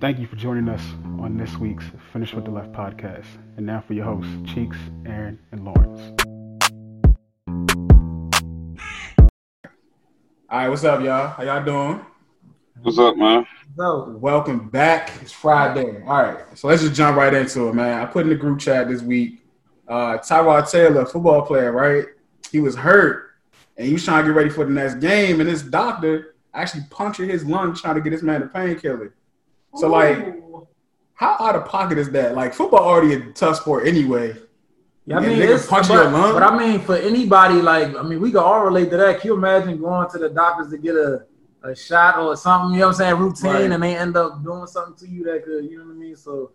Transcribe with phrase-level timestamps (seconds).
[0.00, 0.84] Thank you for joining us
[1.18, 3.24] on this week's Finish with the Left podcast.
[3.56, 6.22] And now for your hosts, Cheeks, Aaron, and Lawrence.
[10.48, 11.30] All right, what's up, y'all?
[11.30, 12.06] How y'all doing?
[12.80, 13.44] What's up, man?
[13.76, 15.10] So, welcome back.
[15.20, 16.00] It's Friday.
[16.06, 18.00] All right, so let's just jump right into it, man.
[18.00, 19.40] I put in the group chat this week.
[19.88, 22.04] Uh, Tyrod Taylor, football player, right?
[22.52, 23.32] He was hurt,
[23.76, 26.84] and he was trying to get ready for the next game, and this doctor actually
[26.88, 29.12] punctured his lung trying to get this man a painkiller.
[29.76, 30.34] So, like,
[31.14, 32.34] how out of pocket is that?
[32.34, 34.34] Like, football already a tough sport anyway.
[35.06, 36.34] Yeah, I mean, nigga it's, punch but, your lung?
[36.34, 39.20] but I mean, for anybody, like, I mean, we can all relate to that.
[39.20, 41.24] Can you imagine going to the doctors to get a,
[41.62, 43.70] a shot or something, you know what I'm saying, routine, Right.
[43.72, 46.16] and they end up doing something to you that could, you know what I mean?
[46.16, 46.50] So,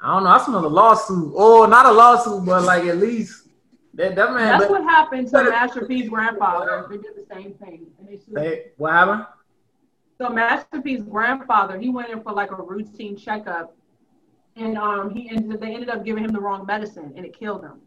[0.00, 0.30] I don't know.
[0.30, 1.32] I smell a lawsuit.
[1.34, 3.46] Or not a lawsuit, but like at least
[3.94, 4.58] that, that man.
[4.58, 6.86] That's but- what happened to but- Master P's grandfather.
[6.90, 7.86] They did the same thing.
[8.00, 9.26] And they they, what happened?
[10.22, 13.74] So Master P's grandfather, he went in for like a routine checkup,
[14.54, 15.60] and um, he ended.
[15.60, 17.80] They ended up giving him the wrong medicine, and it killed him.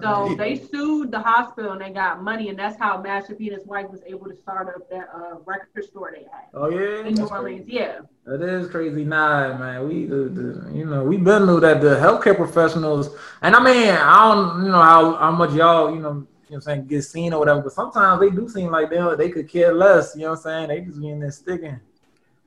[0.00, 3.58] So they sued the hospital, and they got money, and that's how Master P and
[3.58, 7.06] his wife was able to start up that uh, record store they had Oh, yeah.
[7.06, 7.68] in New Orleans.
[7.68, 7.98] Yeah.
[8.24, 9.04] That is crazy.
[9.04, 9.86] Nah, man.
[9.86, 11.82] We, you know, we've been through that.
[11.82, 16.00] The healthcare professionals, and I mean, I don't, you know, how, how much y'all, you
[16.00, 18.70] know, you know what I'm saying, get seen or whatever, but sometimes they do seem
[18.70, 20.14] like they they could care less.
[20.16, 20.68] You know what I'm saying?
[20.68, 21.80] They just be in there sticking.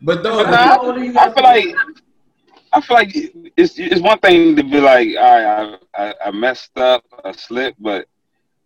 [0.01, 1.75] But though, But the- I, How old are you I feel like
[2.73, 3.15] I feel like
[3.57, 7.31] it's it's one thing to be like, all right, I, I, I messed up, I
[7.33, 8.07] slipped, but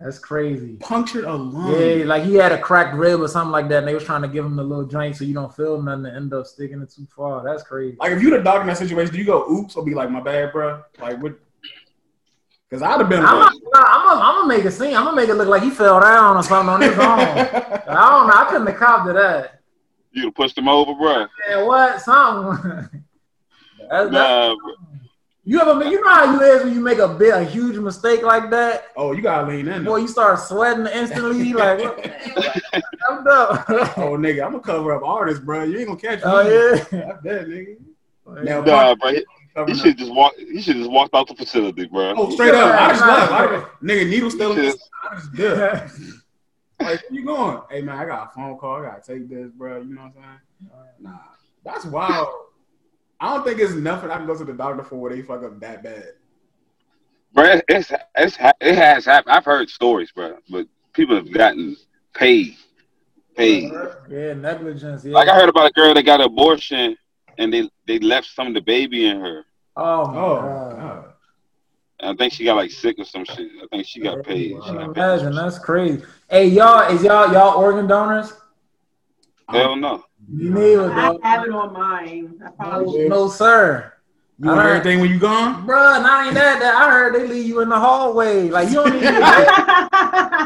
[0.00, 0.76] That's crazy.
[0.76, 1.72] punctured a lung.
[1.80, 4.22] Yeah, like he had a cracked rib or something like that, and they was trying
[4.22, 6.82] to give him the little joint so you don't feel nothing and end up sticking
[6.82, 7.42] it too far.
[7.42, 7.96] That's crazy.
[7.98, 10.10] Like if you the dog in that situation, do you go oops or be like
[10.10, 10.82] my bad, bro?
[11.00, 11.34] Like what?
[12.68, 14.96] Because I'd have been I'm like, gonna, I'm gonna, I'm make it seem.
[14.96, 16.98] I'm gonna make it look like he fell down or something on his own.
[17.00, 18.34] I don't know.
[18.34, 19.55] I couldn't have copped to that.
[20.16, 21.26] You pushed him over, bro.
[21.48, 22.00] Man, what?
[22.00, 22.88] Something.
[23.88, 24.72] That's, that's, Nah, bro.
[25.44, 28.22] you ever you know how you is when you make a bit a huge mistake
[28.22, 28.86] like that?
[28.96, 29.84] oh, you gotta lean in.
[29.84, 31.52] Boy, you start sweating instantly.
[31.52, 32.10] like, what?
[33.08, 33.64] I'm up.
[33.98, 35.62] oh, nigga, I'm gonna cover up artists, bro.
[35.64, 36.24] You ain't gonna catch me.
[36.24, 36.74] oh yeah.
[36.76, 37.76] That's that, nigga.
[38.42, 39.12] Now, Nah, bro.
[39.12, 39.24] He,
[39.54, 39.84] Covering up.
[39.84, 40.32] should just walk.
[40.36, 42.14] He should just walked out the facility, bro.
[42.16, 42.74] Oh, straight up.
[42.74, 43.82] I just left.
[43.82, 44.74] Nigga, needle still in He.
[45.10, 46.12] I just did.
[46.80, 47.60] Like, where you going?
[47.70, 48.76] Hey, man, I got a phone call.
[48.82, 49.78] I gotta take this, bro.
[49.80, 50.38] You know what I'm
[50.70, 50.86] saying?
[51.00, 51.18] Nah,
[51.64, 52.28] that's wild.
[53.18, 55.42] I don't think it's nothing I can go to the doctor for where they fuck
[55.42, 56.12] up that bad.
[57.32, 59.34] Bro, it's it's it has happened.
[59.34, 61.76] I've heard stories, bro, but people have gotten
[62.14, 62.56] paid,
[63.36, 63.70] paid.
[64.10, 65.04] yeah, negligence.
[65.04, 65.14] Yeah.
[65.14, 66.96] Like I heard about a girl that got an abortion
[67.38, 69.44] and they they left some of the baby in her.
[69.76, 70.76] oh my Oh, god.
[70.76, 71.12] God.
[72.00, 73.50] I think she got like sick or some shit.
[73.62, 74.50] I think she got paid.
[74.64, 75.02] She got paid.
[75.02, 76.02] Imagine that's crazy.
[76.28, 78.32] Hey, y'all, is y'all y'all organ donors?
[79.48, 80.02] Hell no.
[80.28, 81.22] You neither, I dog.
[81.22, 82.40] have it on mine.
[82.44, 83.92] I probably No, no, sir.
[84.38, 85.64] You I want heard- everything when you gone?
[85.66, 86.74] Bruh, not even that, that.
[86.74, 88.50] I heard they leave you in the hallway.
[88.50, 89.48] Like you don't need to be dead.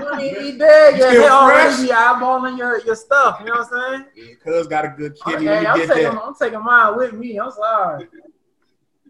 [0.00, 0.94] You don't need to be dead.
[0.94, 1.72] You Your still fresh?
[1.72, 3.38] already be eyeballing your, your stuff.
[3.40, 4.04] You know what I'm saying?
[4.14, 6.22] Yeah, cuz got a good kidney Okay, I'm get taking, there.
[6.22, 7.38] I'm taking mine with me.
[7.38, 8.06] I'm sorry.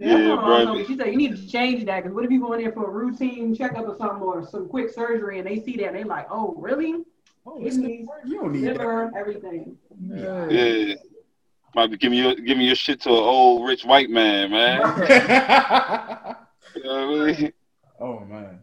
[0.01, 0.65] Yeah, Yeah, bro.
[0.65, 0.85] bro.
[0.85, 2.87] She said you need to change that because what if you go in there for
[2.87, 6.05] a routine checkup or something or some quick surgery and they see that and they
[6.05, 7.05] like, oh, really?
[7.47, 7.71] Oh, you
[8.41, 9.13] don't need that.
[9.17, 9.77] Everything.
[10.09, 10.49] Yeah.
[10.49, 10.95] Yeah.
[11.75, 16.37] give me giving you giving your shit to an old rich white man, man.
[16.77, 17.53] You know what I mean?
[17.99, 18.61] oh man.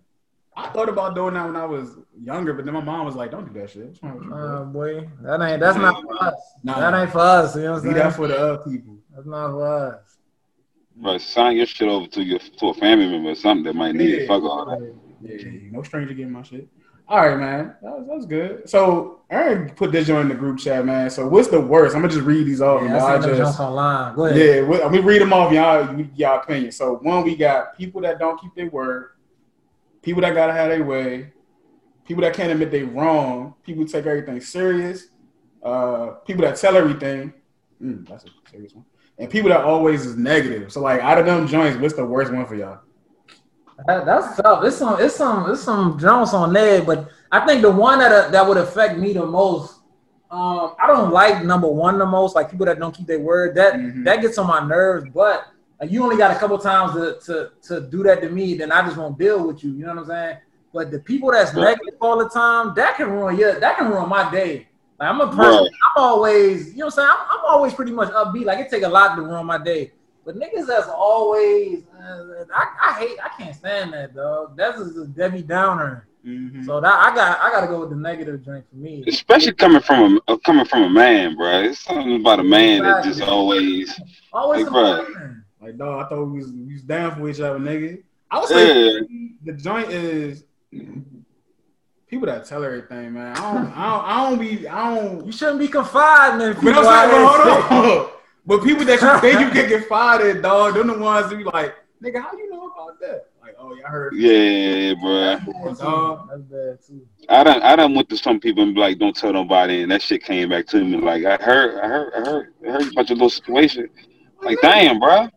[0.56, 3.30] I thought about doing that when I was younger, but then my mom was like,
[3.30, 4.40] "Don't do that shit." What's wrong with you, bro?
[4.40, 6.34] Uh, boy, that ain't that's not for us.
[6.64, 6.80] Nah.
[6.80, 7.56] That ain't for us.
[7.56, 7.96] You know what I'm saying?
[7.96, 8.98] that for the other people.
[9.14, 10.07] That's not for us.
[11.02, 13.96] Bro, sign your shit over to your to a family member or something that might
[13.96, 14.28] need it.
[14.28, 14.96] Fuck all that.
[15.22, 16.68] Yeah, no stranger getting my shit.
[17.10, 17.76] All right, man.
[17.82, 18.70] That was, that was good.
[18.70, 21.10] So Aaron put this joint in the group chat, man.
[21.10, 21.96] So what's the worst?
[21.96, 22.82] I'm gonna just read these off.
[22.84, 24.16] Yeah, I y'all seen them just jumps online.
[24.16, 24.38] Go ahead.
[24.38, 25.54] yeah, we, I'm gonna read them off.
[25.54, 26.72] Y'all, y'all opinion.
[26.72, 29.12] So one, we got people that don't keep their word,
[30.02, 31.32] people that gotta have their way,
[32.06, 35.08] people that can't admit they wrong, people who take everything serious,
[35.64, 37.34] uh, people that tell everything.
[37.82, 38.84] Mm, that's a serious one.
[39.20, 40.72] And people that always is negative.
[40.72, 42.80] So like out of them joints, what's the worst one for y'all?
[43.88, 44.64] That, that's tough.
[44.64, 48.12] It's some, it's some, it's some Jones on there, but I think the one that
[48.12, 49.76] uh, that would affect me the most.
[50.30, 53.56] Um, I don't like number one the most, like people that don't keep their word.
[53.56, 54.04] That Mhm.
[54.06, 55.06] that gets on my nerves.
[55.14, 55.46] But
[55.80, 58.72] like, you only got a couple times to, to to do that to me, then
[58.72, 59.72] I just won't deal with you.
[59.72, 60.38] You know what I'm saying?
[60.74, 64.10] But the people that's negative all the time, that can ruin your that can ruin
[64.10, 64.68] my day.
[65.00, 65.70] Like I'm a person, Right.
[65.96, 67.10] I'm always, you know what I'm saying?
[67.12, 68.46] I'm, I'm always pretty much upbeat.
[68.46, 69.92] Like it take a lot to ruin my day.
[70.26, 74.58] But niggas that's always, uh, I, I hate, I can't stand that, dog.
[74.58, 76.08] That's just a Debbie Downer.
[76.26, 76.66] Mhm.
[76.66, 79.04] So that I got, I got to go with the negative drink for me.
[79.08, 81.62] Especially coming from a uh, coming from a man, bro.
[81.62, 83.98] It's something about a man that just always.
[84.34, 84.98] Always Hey, bro.
[85.06, 85.44] complaining.
[85.62, 88.02] Like, dog, I thought we was, we was down for each other, nigga.
[88.30, 89.00] I would say Yeah.
[89.46, 90.44] the joint is
[92.08, 93.36] people that tell everything, man.
[93.38, 95.26] I don't, I don't, I don't be, I don't.
[95.26, 96.88] You shouldn't be confiding in But people.
[96.88, 98.10] I'm saying, but hold on.
[98.46, 101.36] But people that you think you can get fired at, dog, they're the ones that
[101.36, 103.26] be like, nigga, how you know about that?
[103.42, 104.16] Like, oh yeah, I heard.
[104.16, 105.36] Yeah, bro.
[105.36, 106.20] That's bad, Dog.
[106.22, 106.28] too.
[106.30, 107.08] That's bad too.
[107.30, 109.92] I done I done went to some people and be like, don't tell nobody, and
[109.92, 110.98] that shit came back to me.
[110.98, 113.90] Like I heard, I heard, I heard, I heard about your little situation.
[114.42, 115.28] Like, damn, bro.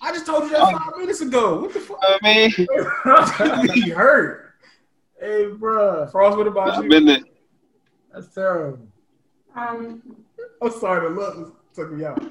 [0.00, 1.60] I just told you that five minutes ago.
[1.60, 1.98] What the fuck?
[2.02, 2.50] I mean,
[3.86, 4.47] you hurt.
[5.20, 6.90] Hey, bro, Frost, what about I've you?
[6.90, 7.18] been there.
[8.12, 8.78] that's terrible.
[9.54, 10.02] Um,
[10.62, 12.22] I'm sorry, the look took me out.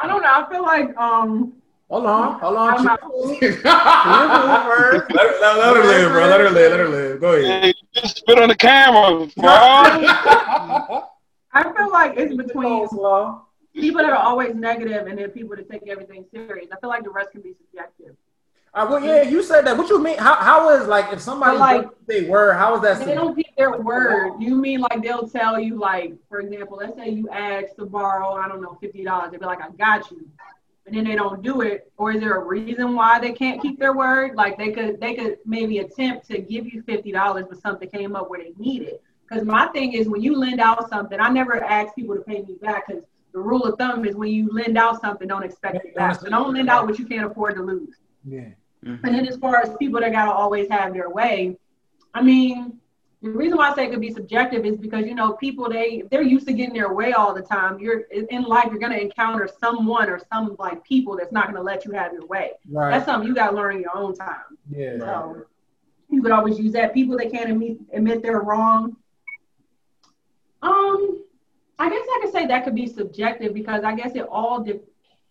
[0.00, 0.28] I don't know.
[0.28, 1.54] I feel like um,
[1.88, 2.74] Hold on, hold on.
[2.74, 2.84] I'm chill.
[2.86, 3.02] not-
[3.40, 6.26] let, her, let, let- let her live, bro.
[6.26, 6.70] Let her live.
[6.72, 7.20] Let her live.
[7.20, 7.62] Go ahead.
[7.62, 9.46] Hey, you spit on the camera, bro.
[11.52, 13.40] I feel like it's between Coleslaw.
[13.74, 16.66] people that are always negative and then people that take everything serious.
[16.72, 18.16] I feel like the rest can be subjective.
[18.76, 19.78] Right, well, yeah, you said that.
[19.78, 20.18] What you mean?
[20.18, 22.52] How how is like if somebody like, they were?
[22.52, 23.06] How is that?
[23.06, 24.34] They don't keep their word.
[24.38, 28.34] You mean like they'll tell you like, for example, let's say you ask to borrow,
[28.34, 29.30] I don't know, fifty dollars.
[29.30, 30.28] They'll be like, I got you.
[30.84, 31.90] And then they don't do it.
[31.96, 34.36] Or is there a reason why they can't keep their word?
[34.36, 38.14] Like they could they could maybe attempt to give you fifty dollars, but something came
[38.14, 39.02] up where they need it.
[39.26, 42.42] Because my thing is when you lend out something, I never ask people to pay
[42.42, 45.82] me back because the rule of thumb is when you lend out something, don't expect
[45.82, 46.20] it back.
[46.20, 47.96] So don't lend out what you can't afford to lose.
[48.22, 48.50] Yeah.
[48.86, 51.56] And then as far as people that gotta always have their way,
[52.14, 52.78] I mean,
[53.22, 56.02] the reason why I say it could be subjective is because you know people they
[56.10, 57.78] they're used to getting their way all the time.
[57.80, 61.84] You're in life, you're gonna encounter someone or some like people that's not gonna let
[61.84, 62.52] you have your way.
[62.70, 62.90] Right.
[62.90, 64.58] That's something you gotta learn in your own time.
[64.70, 64.98] yeah.
[64.98, 65.44] So
[66.08, 66.94] you could always use that.
[66.94, 68.96] People that can't admit admit they're wrong.
[70.62, 71.24] Um,
[71.78, 74.62] I guess I could say that could be subjective because I guess it all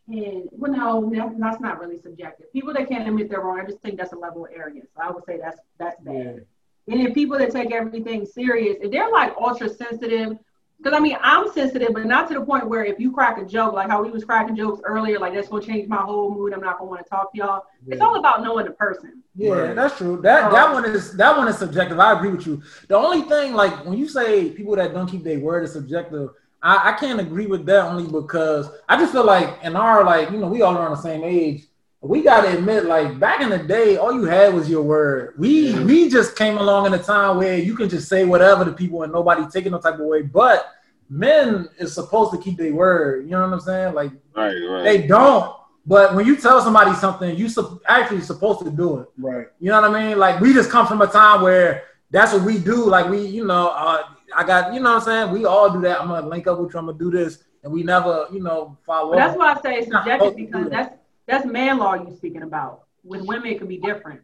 [0.10, 0.50] depends.
[0.52, 2.52] Well, no, that- that's not really subjective.
[2.54, 4.88] People that can't admit they're wrong, I just think that's a level of arrogance.
[4.96, 6.46] So I would say that's that's bad.
[6.88, 10.38] And then people that take everything serious, if they're like ultra sensitive,
[10.78, 13.46] because I mean I'm sensitive, but not to the point where if you crack a
[13.46, 16.54] joke, like how we was cracking jokes earlier, like that's gonna change my whole mood.
[16.54, 17.64] I'm not gonna want to talk to y'all.
[17.88, 19.24] It's all about knowing the person.
[19.36, 19.76] Yeah, Right.
[19.76, 20.18] that's true.
[20.22, 22.00] That Um, that one is that one is subjective.
[22.00, 22.62] I agree with you.
[22.88, 26.30] The only thing, like when you say people that don't keep their word is subjective,
[26.66, 30.32] I, I can't agree with that only because I just feel like in our like
[30.32, 31.66] you know we all around the same age.
[32.02, 35.34] We gotta admit, like back in the day, all you had was your word.
[35.38, 35.84] We Yeah.
[35.84, 39.04] we just came along in a time where you can just say whatever to people
[39.04, 40.22] and nobody taking no type of way.
[40.22, 40.68] But
[41.10, 43.26] men is supposed to keep their word.
[43.26, 43.94] You know what I'm saying?
[43.94, 44.84] Like Right, right.
[44.84, 45.56] they don't.
[45.88, 49.08] But when you tell somebody something, you sup- actually supposed to do it.
[49.18, 49.48] Right.
[49.60, 50.18] You know what I mean?
[50.18, 52.86] Like we just come from a time where that's what we do.
[52.86, 54.04] Like we, you know, uh,
[54.36, 55.32] I got, you know what I'm saying?
[55.32, 56.02] We all do that.
[56.02, 57.44] I'm gonna link up with you, I'm gonna do this.
[57.64, 59.40] And we never, you know, follow But that's up.
[59.40, 60.72] why I say it's subjective supposed to do because that.
[60.72, 60.96] that's
[61.28, 62.84] that's man law you're speaking about.
[63.04, 64.22] With women, it could be different.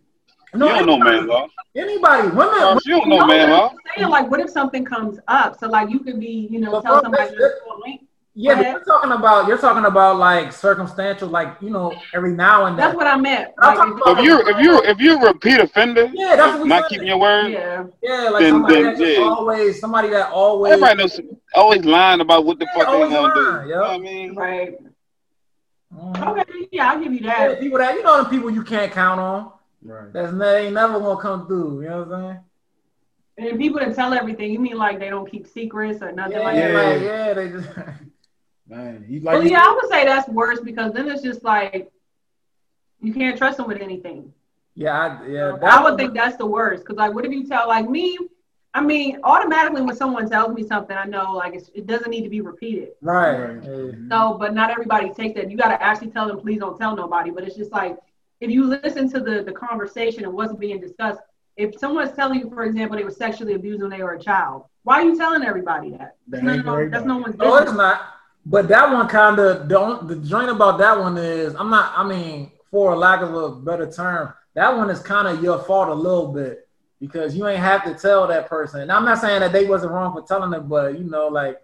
[0.54, 1.48] No, you don't know man law.
[1.76, 3.70] anybody, women, Charles, you don't know man law.
[3.70, 5.58] I'm saying like, what if something comes up?
[5.60, 8.02] So like, you could be, you know, But tell somebody that you're a link.
[8.34, 12.66] Yeah, but you're talking about you're talking about like circumstantial, like you know, every now
[12.66, 12.86] and then.
[12.86, 13.52] That's what I meant.
[13.60, 16.84] I'm Like, if- you if you if you're repeat offender, Yeah, that's what we not
[16.84, 16.90] said.
[16.90, 17.84] keeping your word, yeah.
[18.02, 19.24] yeah, like then- somebody then, that yeah.
[19.24, 21.20] always somebody that always everybody knows
[21.56, 23.52] always lying about what the Yeah, fuck they always gonna do.
[23.52, 24.36] lying, You know what I mean?
[24.36, 24.78] Right.
[25.94, 26.28] Mhm.
[26.40, 26.68] Okay.
[26.72, 27.60] Yeah, I'll give you Yeah, that.
[27.60, 29.52] people that you know the people you can't count on.
[29.84, 30.14] Right.
[30.14, 31.82] That's they ain't never gonna come through.
[31.82, 32.22] You know what I'm
[33.38, 33.50] saying?
[33.50, 36.44] And people that tell everything, you mean like they don't keep secrets or nothing Yeah,
[36.44, 36.68] like Yeah.
[36.72, 36.92] that?
[36.94, 37.68] like, yeah, they just
[38.72, 41.44] Man, you like Well, you- yeah, I would say that's worse because then it's just
[41.44, 41.92] like
[43.02, 44.34] you can't trust them with anything.
[44.76, 45.58] yeah, I, yeah.
[45.64, 48.18] I would think that's the worst because like, what if you tell like me?
[48.74, 52.22] I mean, automatically when someone tells me something, I know like it's, it doesn't need
[52.24, 52.92] to be repeated.
[53.02, 53.38] right.
[53.58, 53.64] Right.
[53.66, 53.92] Yeah.
[53.98, 55.52] No, but not everybody takes that.
[55.52, 57.30] You got to actually tell them, please don't tell nobody.
[57.32, 57.98] But it's just like
[58.40, 61.20] if you listen to the the conversation and what's being discussed.
[61.58, 64.64] If someone's telling you, for example, they were sexually abused when they were a child,
[64.84, 66.16] why are you telling everybody that?
[66.30, 67.46] That No, no, that's no one's Business.
[67.50, 67.78] No, it's business.
[67.78, 68.02] not.
[68.46, 70.08] But that one kind of don't.
[70.08, 71.94] The joint about that one is I'm not.
[71.96, 75.60] I mean, for a lack of a better term, that one is kind of your
[75.60, 76.68] fault a little bit
[77.00, 78.82] because you ain't have to tell that person.
[78.82, 81.62] And I'm not saying that they wasn't wrong for telling it, but you know, like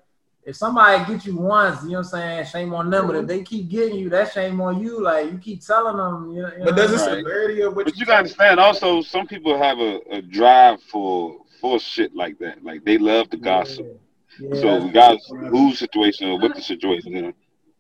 [0.48, 3.08] if somebody get you once, you know what I'm saying, shame on them.
[3.08, 5.02] But if they keep getting you, that shame on you.
[5.02, 7.26] Like you keep telling them, you know, But know does the what I'm saying?
[7.26, 11.40] severity of what But you gotta understand also some people have a, a drive for
[11.60, 12.64] for shit like that.
[12.64, 13.86] Like they love to gossip.
[13.86, 13.94] Yeah,
[14.38, 17.34] So regardless of whose situation or what the situation is,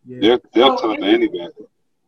[0.05, 0.19] yeah.
[0.21, 1.53] they'll they'll So tell it to anybody.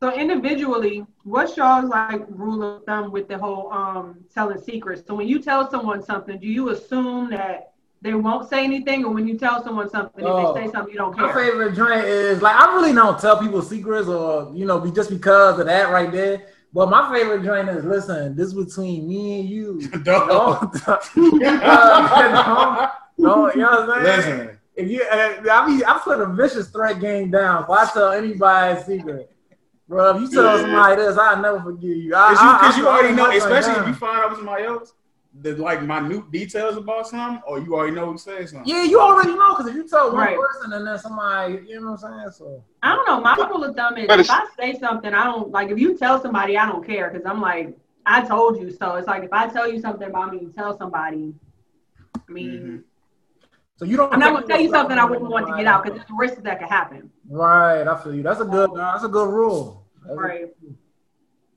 [0.01, 5.03] So individually, what's y'all's like rule of thumb with the whole um telling secrets?
[5.06, 9.13] So when you tell someone something, do you assume that they won't say anything, or
[9.13, 10.50] when you tell someone something, Oh.
[10.50, 11.27] if they say something, you don't care.
[11.27, 14.91] My favorite drink is like I really don't tell people secrets or you know be
[14.91, 16.44] just because of that right there.
[16.72, 19.82] But my favorite drink is listen, this is between me and you.
[20.03, 20.77] Dog.
[20.86, 22.89] Don't, don't,
[23.28, 24.18] don't, you know what I'm saying?
[24.18, 27.64] Listen, If you, uh, I mean, I put a vicious threat game down.
[27.64, 29.30] If I tell anybody a secret,
[29.88, 30.62] bro, if you tell Yeah.
[30.62, 32.10] somebody this, I'll never forgive you.
[32.10, 34.18] Because you, I- I 'cause you put already know, my drink especially if you find
[34.20, 34.94] out with somebody else,
[35.42, 38.68] the like minute details about something, or you already know who said something.
[38.68, 40.38] Yeah, you already know because if you tell one Right.
[40.40, 42.32] person and then somebody, you know what I'm saying?
[42.32, 43.20] So I don't know.
[43.22, 45.70] My rule of thumb is if I say something, I don't like.
[45.70, 48.96] If you tell somebody, I don't care because I'm like, I told you so.
[48.96, 51.34] It's like if I tell you something about me, you tell somebody.
[52.16, 52.78] I mean, Mm-hmm.
[53.79, 54.12] So you don't.
[54.13, 56.41] I'm not gonna tell you something I wouldn't want to get out because there's risks
[56.43, 57.09] that could happen.
[57.29, 58.21] Right, I feel you.
[58.24, 58.71] That's a good.
[58.71, 59.86] Um, that's a good rule.
[60.05, 60.45] That's a- Right.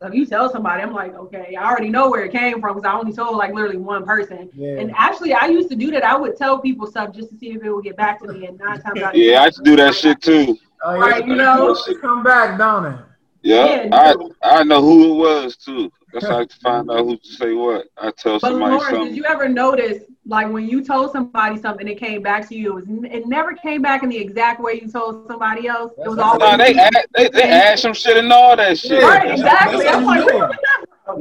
[0.00, 2.74] So if you tell somebody, I'm like, okay, I already know where it came from
[2.76, 4.50] because I only told like literally one person.
[4.54, 4.78] yeah.
[4.78, 6.04] And actually, I used to do that.
[6.04, 8.46] I would tell people stuff just to see if it would get back to me.
[8.46, 10.56] And nine times out of Yeah, I ten, used to do that shit too.
[10.84, 11.76] oh, Right, you know?
[12.00, 12.98] come back, don't it?
[13.42, 14.58] Yeah, Yeah, I.
[14.60, 15.92] I know who it was too.
[16.12, 17.86] That's how I find out who to say what.
[17.96, 21.88] I tell But somebody Lawrence, did you ever notice, like when you told somebody something,
[21.88, 22.72] it came back to you?
[22.72, 25.92] It was, it never came back in the exact way you told somebody else.
[25.98, 28.78] It was That's- always No, they add, they they add some shit and all that
[28.78, 29.02] shit.
[29.02, 29.84] right, That's- exactly.
[29.84, 30.58] that's I'm how like, you where that?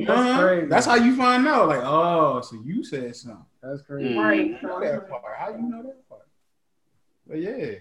[0.08, 0.68] That's crazy.
[0.68, 1.68] That's how you find out.
[1.70, 3.46] Like, oh, so you said something.
[3.64, 4.14] That's crazy.
[4.14, 4.24] Mm.
[4.24, 4.46] Right.
[4.62, 5.24] You know that part.
[5.38, 6.28] How do you know that part?
[7.28, 7.76] But yeah,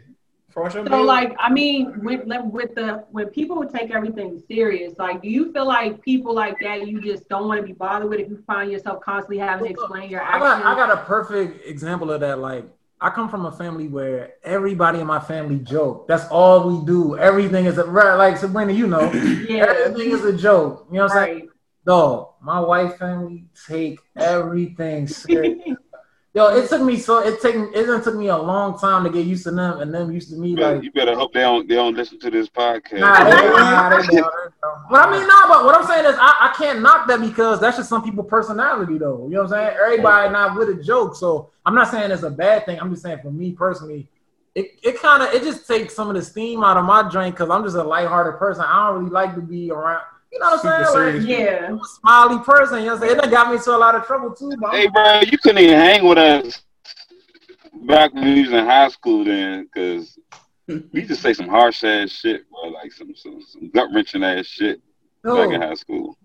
[0.50, 0.86] for sure.
[0.86, 5.28] So like, I mean, with with the when people would take everything serious, like, do
[5.28, 8.28] you feel like people like that you just don't want to be bothered with if
[8.28, 10.64] you find yourself constantly having to explain your I got?
[10.64, 12.38] I got a perfect example of that.
[12.40, 12.64] Like
[13.00, 16.08] I come from a family where everybody in my family joke.
[16.08, 17.16] That's all we do.
[17.16, 18.14] Everything is a right.
[18.14, 19.10] Like Sabrina, you know,
[19.48, 20.86] yeah, everything is a joke.
[20.90, 21.38] You know what I'm saying?
[21.40, 21.48] right.
[21.86, 25.78] Dog, my wife family take everything serious.
[26.32, 29.10] Yo, it took me so it took it done took me a long time to
[29.10, 30.84] get used to them, and them used to me You better, like.
[30.84, 33.00] you better hope they don't they don't listen to this podcast.
[33.00, 34.30] Nah, they nah, they don't, they don't.
[34.88, 37.60] But I mean, nah, but what I'm saying is I, I can't knock that because
[37.60, 39.24] that's just some people's personality though.
[39.24, 39.76] You know what I'm saying?
[39.82, 41.16] Everybody not with a joke.
[41.16, 42.78] So I'm not saying it's a bad thing.
[42.78, 44.08] I'm just saying for me personally,
[44.54, 47.34] it, it kind of it just takes some of the steam out of my drink
[47.34, 48.64] because I'm just a lighthearted person.
[48.64, 50.04] I don't really like to be around.
[50.32, 51.18] You know what I'm saying?
[51.18, 51.28] Like.
[51.28, 51.66] Yeah.
[51.68, 52.78] I'm a smiley person.
[52.80, 53.18] You know what I'm saying?
[53.18, 54.52] It done got me into a lot of trouble too.
[54.60, 56.62] But Hey, bro, you couldn't even hang with us
[57.86, 60.18] back when we was in high school then, because
[60.92, 64.46] we just say some harsh ass shit, bro, like some some, some gut wrenching ass
[64.46, 64.80] shit
[65.24, 66.16] back in Oh, high school.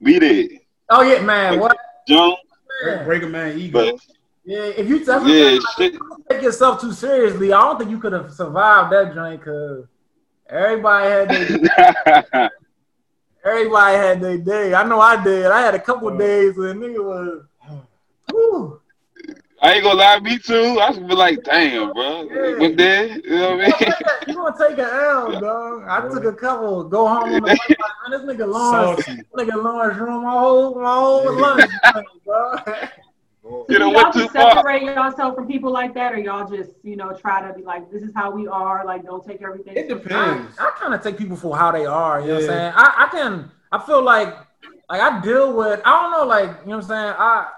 [0.00, 0.60] We did.
[0.90, 1.60] oh yeah, man.
[1.60, 1.76] What?
[2.08, 2.36] Jump,
[2.84, 3.04] Man.
[3.04, 3.92] break a man ego.
[3.92, 4.00] but
[4.44, 5.94] Yeah, if you tell yeah, shit.
[6.28, 9.86] take yourself too seriously, I don't think you could have survived that joint because
[10.48, 12.50] everybody had their
[13.44, 14.74] everybody had their day.
[14.74, 15.46] I know I did.
[15.46, 16.18] I had a couple Oh.
[16.18, 17.44] days and nigga was.
[18.30, 18.80] Whew.
[19.60, 20.80] I ain't gonna lie, me too.
[20.80, 22.22] I was be like, damn, bro.
[22.24, 22.58] Yeah.
[22.58, 23.06] What there?
[23.06, 23.92] You know what I mean?
[24.26, 25.84] You gonna take an L, dog?
[25.88, 26.84] I took a couple.
[26.84, 27.58] Go home on the like,
[28.10, 29.06] this nigga Lawrence,
[29.36, 31.70] nigga Lawrence ruined my whole my whole lunch,
[32.24, 32.56] bro.
[33.42, 34.54] So you know, y'all went too just far.
[34.54, 37.90] separate yourself from people like that, or y'all just, you know, try to be like,
[37.90, 39.76] this is how we are, like, don't take everything.
[39.76, 40.56] It depends.
[40.58, 42.20] I kind of take people for how they are.
[42.20, 42.72] You know what I'm saying?
[42.76, 43.50] I, I can.
[43.72, 44.28] I feel like
[44.88, 45.80] like I deal with.
[45.84, 46.26] I don't know.
[46.26, 47.14] Like you know what I'm saying?
[47.18, 47.48] I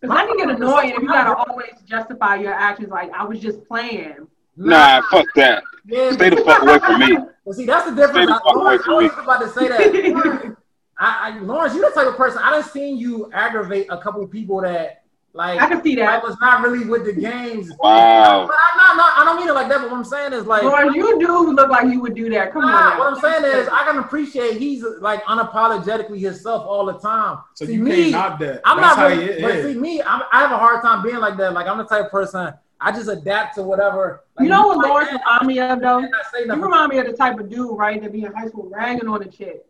[0.00, 2.90] Because I can get annoying if you gotta always justify your actions.
[2.90, 4.26] Like, I was just playing.
[4.56, 5.62] Nah, fuck that.
[5.86, 7.16] Yeah, Stay the fuck away from me.
[7.44, 8.16] Well, see, that's the difference.
[8.16, 9.22] Stay the I, fuck away Lawrence, I from was me.
[9.22, 10.56] about to say that.
[11.00, 12.40] Lawrence, I, I, Lawrence, you're the type of person.
[12.42, 14.98] I done seen you aggravate a couple people that
[15.34, 16.08] like I can see that.
[16.08, 16.22] I that.
[16.24, 17.70] was not really with the games.
[17.80, 18.46] Wow.
[18.46, 19.18] But I'm not, not.
[19.18, 19.78] I don't mean it like that.
[19.80, 20.62] But what I'm saying is like.
[20.62, 22.52] Lord, you do look like you would do that.
[22.52, 22.98] Come Nah, on.
[22.98, 23.14] what.
[23.14, 27.38] I'm saying is, I can appreciate he's like unapologetically himself all the time.
[27.54, 28.60] So see you me, can't knock that.
[28.66, 29.72] I'm That's not how really, but is.
[29.74, 31.54] see me, I'm, I have a hard time being like that.
[31.54, 34.24] Like I'm the type of person I just adapt to whatever.
[34.36, 35.98] Like, You know what like Lawrence that, remind me of though?
[35.98, 38.32] I cannot say You remind me of the type of dude, right, that be in
[38.32, 39.64] high school ragging on a chick.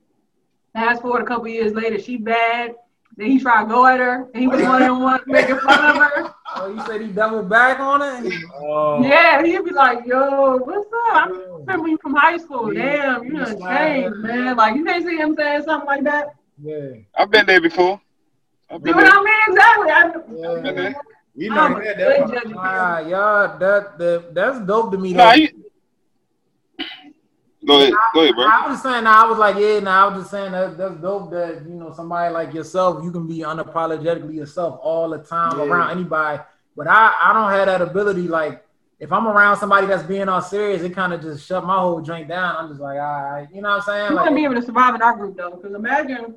[0.73, 2.75] Fast forward a couple years later, she bad.
[3.17, 5.59] Then he tried to go at her, and he was one of them ones making
[5.59, 6.35] fun of her.
[6.55, 8.31] Oh, you said he doubled back on it?
[8.61, 10.93] Oh, Yeah, he'd be like, "Yo, what's up?
[11.15, 11.27] I
[11.61, 12.75] remember you from high school.
[12.75, 12.83] Yeah.
[12.97, 13.45] Damn, you Yeah.
[13.47, 14.57] done changed, man.
[14.59, 16.35] Like you can't see him saying something like that.
[16.63, 16.91] Yeah.
[17.17, 17.99] I've been there before.
[18.71, 19.13] I've See been what there.
[19.15, 19.41] I mean?
[19.49, 19.91] Exactly.
[19.91, 20.03] I,
[20.37, 20.71] Yeah.
[20.71, 20.95] Okay.
[21.35, 22.29] We I'm never a had that.
[22.45, 25.15] judge Ah, y'all, that, that that's dope to me.
[25.15, 25.37] Nah, though.
[25.37, 25.49] you,
[27.67, 28.45] go ahead, go ahead, bro.
[28.45, 30.77] I was just saying, nah, I was like, yeah, nah, I was just saying that
[30.79, 35.19] that's dope that you know somebody like yourself, you can be unapologetically yourself all the
[35.19, 35.65] time Yeah.
[35.65, 36.43] around anybody.
[36.77, 38.23] But I, I don't have that ability.
[38.29, 38.65] Like,
[38.99, 42.01] if I'm around somebody that's being all serious, it kind of just shut my whole
[42.01, 42.57] drink down.
[42.57, 44.09] I'm just like, all right, you know what I'm saying?
[44.11, 46.37] You Like, wouldn't be able to survive in our group though, because imagine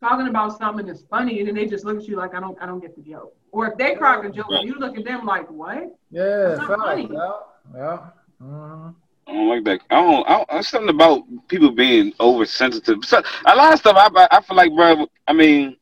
[0.00, 2.56] talking about something that's funny and then they just look at you like I don't
[2.62, 3.34] I don't get the joke.
[3.50, 4.64] Or if they crack a joke, Right.
[4.64, 5.96] you look at them like what?
[6.10, 7.08] yeah, It's not facts, funny.
[7.12, 7.30] yeah,
[7.74, 7.98] yeah.
[8.42, 8.94] mhm.
[9.28, 9.80] I don't like that.
[9.90, 10.28] I don't.
[10.28, 13.04] I don't something about people being oversensitive.
[13.04, 13.96] So, a lot of stuff.
[13.96, 15.06] I I feel like, bro.
[15.26, 15.76] I mean,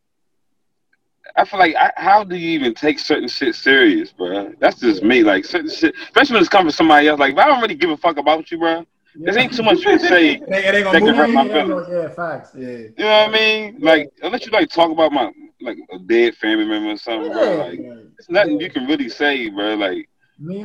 [1.36, 4.52] I feel like I, how do you even take certain shit serious, bro?
[4.58, 5.22] That's just me.
[5.22, 7.20] Like certain shit, especially when it's coming from somebody else.
[7.20, 8.84] Like if I don't really give a fuck about you, bro.
[9.18, 10.36] There ain't too much you can say.
[10.48, 11.48] That gonna can hurt move my you.
[11.50, 11.86] yeah, feelings.
[11.90, 12.50] yeah, facts.
[12.54, 12.68] Yeah.
[12.68, 13.76] You know what I mean?
[13.80, 15.30] Like unless you like talk about my
[15.62, 17.42] like a dead family member or something, bro.
[17.56, 17.64] Yeah.
[17.64, 17.80] Like
[18.18, 19.74] it's nothing you can really say, bro.
[19.74, 20.08] Like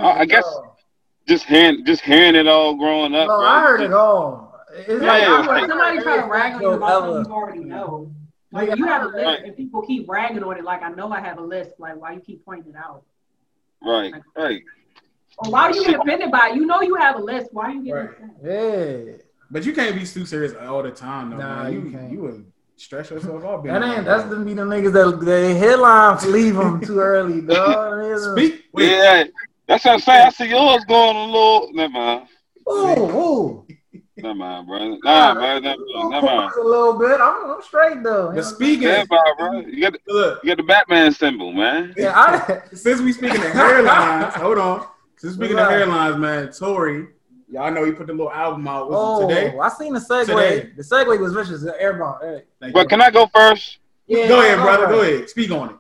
[0.01, 0.57] I- I guess-.
[1.28, 3.28] Just hearing just hearing it all growing up.
[3.28, 4.51] No, bro, I heard just- it all.
[4.74, 7.13] It's Yeah, like I it's heard like- somebody try to rag on you about ever.
[7.13, 8.12] something you already know.
[8.54, 9.44] Like Nigga, you have a list Right.
[9.46, 12.13] and people keep ragging on it like I know I have a list, like why
[12.13, 13.04] you keep pointing it out.
[13.84, 14.62] Right, right.
[15.38, 16.56] Or why do you get offended by it?
[16.56, 17.50] You know you have a list.
[17.54, 18.10] Why are you getting Right.
[18.10, 18.30] upset?
[18.44, 19.13] Yeah.
[19.50, 21.38] But you can't be too serious all the time, though.
[21.38, 21.74] Nah, man.
[21.74, 22.12] you You can't.
[22.12, 22.46] you would
[22.78, 23.63] stress yourself out.
[23.63, 24.30] being That ain't that's that.
[24.30, 28.18] the be the niggas that the headlines leave them too early, dog.
[28.34, 28.66] Speak.
[28.74, 29.24] Wait, Yeah,
[29.72, 30.28] that's what I'm saying.
[30.28, 31.70] I see yours going a little.
[31.72, 32.28] Never mind.
[32.70, 33.68] Ooh, ooh.
[34.18, 34.98] Never mind, bro.
[35.01, 35.60] Nah, bro.
[35.60, 36.51] Never, never mind.
[36.60, 37.22] A little bit.
[37.22, 38.24] I'm, I'm straight though.
[38.24, 39.60] you know But speaking, Never mind, bro.
[39.62, 41.94] You got the, look, you got the Batman symbol, man.
[41.96, 44.88] Yeah, I, since we speaking of hairlines, hold on.
[45.16, 45.82] Since speaking of Right.
[45.82, 47.08] hairlines, man, Tory,
[47.50, 48.90] y'all know he put the little album out.
[48.90, 49.58] Was oh, it today?
[49.58, 50.25] I seen the segue.
[50.25, 50.72] Today.
[50.75, 51.62] The segue was vicious.
[51.62, 52.22] The airball.
[52.22, 52.72] Hey.
[52.74, 52.88] But you.
[52.90, 53.80] can I go first?
[54.06, 54.88] Yeah, go ahead, no, brother.
[54.88, 54.96] no.
[54.96, 55.30] Go ahead.
[55.30, 55.75] Speak on it.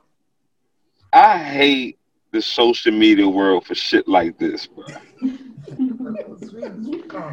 [1.11, 1.99] I hate
[2.31, 4.85] the social media world for shit like this, bro.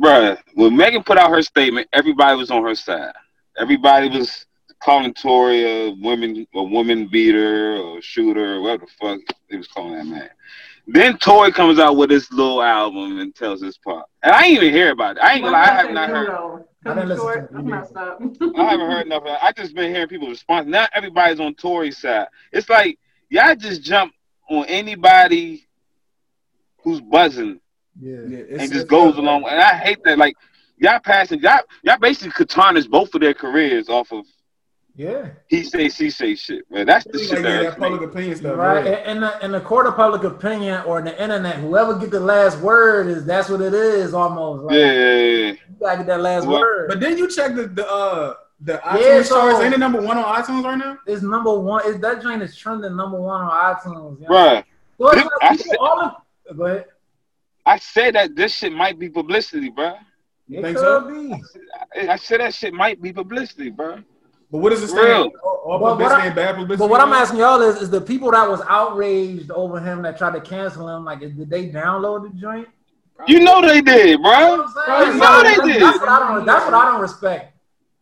[0.00, 3.12] Bruh, when Megan put out her statement, everybody was on her side.
[3.58, 4.46] Everybody was
[4.82, 9.68] calling Tory a woman, a woman beater or shooter, or whatever the fuck they was
[9.68, 10.30] calling that man.
[10.86, 14.06] Then Tory comes out with this little album and tells his part.
[14.22, 15.22] And I ain't even hear about it.
[15.22, 16.64] I ain't gonna lie, I have not heard.
[16.84, 17.52] I didn't short.
[17.52, 18.20] to messed up.
[18.56, 19.36] I haven't heard nothing.
[19.40, 20.68] I just been hearing people respond.
[20.68, 22.26] Not everybody's on Tory's side.
[22.50, 22.98] It's like
[23.32, 24.12] y'all just jump
[24.50, 25.66] on anybody
[26.82, 27.60] who's buzzing
[28.00, 28.12] Yeah.
[28.12, 29.44] Yeah, and it's just goes along.
[29.48, 30.18] And I hate that.
[30.18, 30.34] Like
[30.76, 34.24] y'all passing, y'all y'all basically could tarnish both of their careers off of
[34.94, 35.28] Yeah.
[35.48, 36.86] he say she say shit, man.
[36.86, 37.88] That's the Like, shit yeah, that that hurts me.
[37.88, 38.56] public opinion stuff.
[38.58, 38.84] Right.
[38.84, 39.06] Right.
[39.06, 42.20] In the in the court of public opinion or in the internet, whoever get the
[42.20, 44.64] last word is that's what it is almost.
[44.64, 45.52] Like, Yeah, yeah, yeah.
[45.52, 46.88] You gotta get that last Well, word.
[46.88, 49.60] But then you check the the uh the Yeah, so- charts.
[49.64, 50.98] Ain't it number one on iTunes right now?
[51.06, 51.86] it's number one.
[51.86, 54.20] Is that joint is trending number one on iTunes?
[54.20, 54.34] You know?
[54.34, 54.64] Bruh,
[54.98, 56.00] So it's I like people said- all
[56.50, 56.84] in, go ahead.
[57.64, 59.94] I said that this shit might be publicity, bro.
[60.48, 61.08] You It think could so?
[61.08, 61.42] be.
[62.08, 63.98] I, I said that shit might be publicity, bro.
[64.50, 65.04] But what does it Real.
[65.30, 65.32] stand?
[65.44, 66.78] All, all But what publicity I- and bad publicity.
[66.78, 70.18] But what I'm asking y'all is, is the people that was outraged over him that
[70.18, 72.68] tried to cancel him, like, did they download the joint?
[73.28, 74.58] You know they did, You know bruh.
[74.58, 75.12] what I'm saying?
[75.14, 75.82] You know they that's, did.
[75.82, 76.44] That's what I don't.
[76.46, 77.51] That's what I don't respect.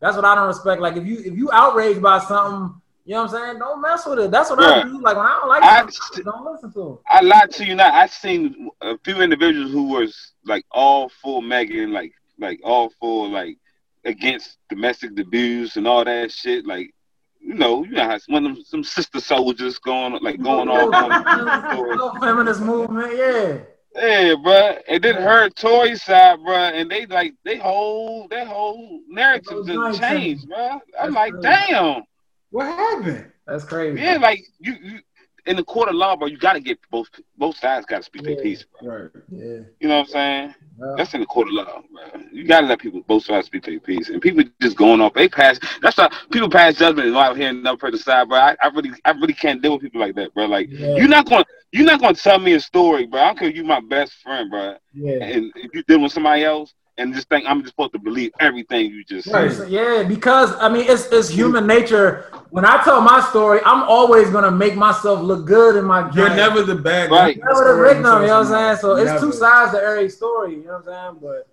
[0.01, 0.81] That's what I don't respect.
[0.81, 3.59] Like if you if you outraged by something, you know what I'm saying?
[3.59, 4.31] Don't mess with it.
[4.31, 4.85] That's what I Right.
[4.85, 4.99] do.
[5.01, 6.99] Like when I don't like I- something, don't listen to it.
[7.09, 7.93] I lied to you not.
[7.93, 13.29] I've seen a few individuals who was like all full Megan, like like all full
[13.29, 13.57] like
[14.03, 16.65] against domestic abuse and all that shit.
[16.65, 16.91] Like
[17.39, 20.93] you know, you know how one of them some sister soldiers going like going off
[20.93, 23.57] on feminist movement, yeah.
[23.95, 24.81] Yeah, bruh.
[24.87, 29.67] It didn't hurt Tory's side, bro, And they like they whole their whole narrative Those
[29.67, 30.79] just joints changed, bruh.
[30.99, 31.47] I'm That's like, crazy.
[31.47, 32.03] damn.
[32.51, 33.31] What happened?
[33.47, 34.01] That's crazy.
[34.01, 34.99] Yeah, like you, you
[35.45, 38.35] in the court of law, bro, you gotta get both both sides gotta speak their
[38.35, 38.41] Yeah.
[38.43, 38.93] piece, bro.
[38.95, 39.09] Right.
[39.29, 39.59] Yeah.
[39.79, 40.55] You know what I'm saying?
[40.81, 40.93] Yeah.
[40.97, 42.21] That's in the court of law, bro.
[42.31, 44.09] You gotta let people both sides speak their piece.
[44.09, 45.13] And people just going off.
[45.13, 45.59] They pass.
[45.81, 48.37] That's why people pass judgment and out here another person's side, bro.
[48.39, 50.45] I, I really, I really can't deal with people like that, bro.
[50.45, 50.95] Like Yeah.
[50.95, 53.21] you're not gonna, you're not gonna tell me a story, bro.
[53.21, 54.75] I don't care if you my best friend, bro.
[54.93, 55.23] yeah.
[55.23, 58.31] And if you deal with somebody else and just think I'm just supposed to believe
[58.39, 59.51] everything you just Right.
[59.51, 59.69] said.
[59.69, 62.25] Yeah, because I mean it's it's human nature.
[62.51, 66.29] When I tell my story, I'm always gonna make myself look good in my You're
[66.29, 67.15] never the bad guy.
[67.15, 67.39] Right.
[67.43, 68.77] never the victim, you know what I'm saying?
[68.77, 71.19] So it's two sides to every story, you know what I'm saying?
[71.21, 71.47] But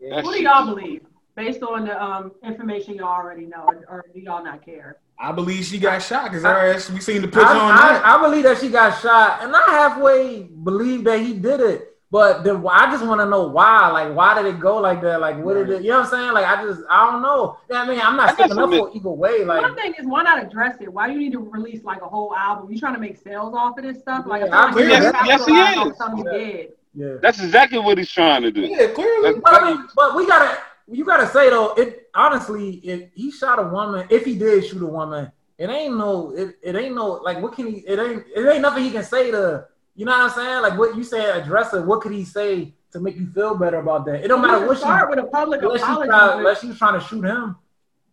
[0.00, 0.16] yeah.
[0.16, 1.02] That Who do y'all believe?
[1.34, 4.98] Based on the um, information y'all already know, or do y'all not care?
[5.18, 8.04] I believe she got shot because we seen the I, picture on that.
[8.04, 11.91] I, I believe that she got shot, and I halfway believe that he did it.
[12.12, 13.88] But then I just want to know why.
[13.90, 15.18] Like, why did it go like that?
[15.22, 15.82] Like, what did it?
[15.82, 16.32] You know what I'm saying?
[16.34, 17.56] Like, I just I don't know.
[17.70, 19.44] You I mean, I'm not sticking up for either way.
[19.46, 20.92] Like, One thing is, why not address it?
[20.92, 22.70] Why do you need to release like a whole album?
[22.70, 24.26] You trying to make sales off of this stuff?
[24.26, 25.04] Like, Yeah, I I feel like agree.
[25.04, 25.96] you're Yes, yes, he is.
[25.96, 26.72] something you did.
[26.94, 27.14] yeah.
[27.22, 28.60] That's exactly what he's trying to do.
[28.60, 29.32] Yeah, clearly.
[29.32, 30.58] That's- But I mean, but we gotta,
[30.90, 34.82] you gotta say though, it honestly, if he shot a woman, if he did shoot
[34.82, 37.78] a woman, it ain't no, it, it ain't no, like, what can he?
[37.86, 40.62] It ain't, it ain't nothing he can say to, you know what I'm saying?
[40.62, 41.84] Like, what you say, address it.
[41.84, 44.24] What could he say to make you feel better about that?
[44.24, 46.38] It don't matter what she, start with a public unless she, apology.
[46.38, 47.56] unless she was trying to shoot him.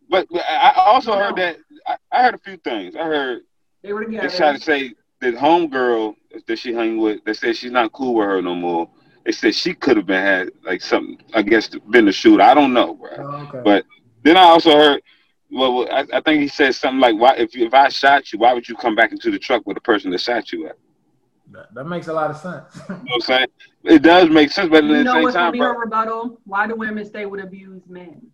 [0.10, 2.96] But, but I I also heard that I, I heard a few things.
[2.96, 3.42] I heard
[3.82, 4.28] they were together.
[4.28, 6.16] they tried to say that homegirl
[6.48, 8.90] that she hung with, they said she's not cool with her no more.
[9.26, 12.42] They said she could have been had like something, I guess, been the shooter.
[12.42, 13.10] I don't know, bro.
[13.20, 13.62] Oh, okay.
[13.64, 13.86] But
[14.24, 15.02] then I also heard,
[15.52, 18.54] well, I, I think he said something like, "Why if if I shot you, why
[18.54, 20.78] would you come back into the truck with the person that shot you at?"
[21.60, 22.66] That, that makes a lot of sense.
[22.90, 23.48] You know what I'm saying?
[23.84, 25.74] It does make sense, but at You the know same what's gonna time, be bro,
[25.74, 26.40] her rebuttal?
[26.46, 28.28] Why do women stay with abused men?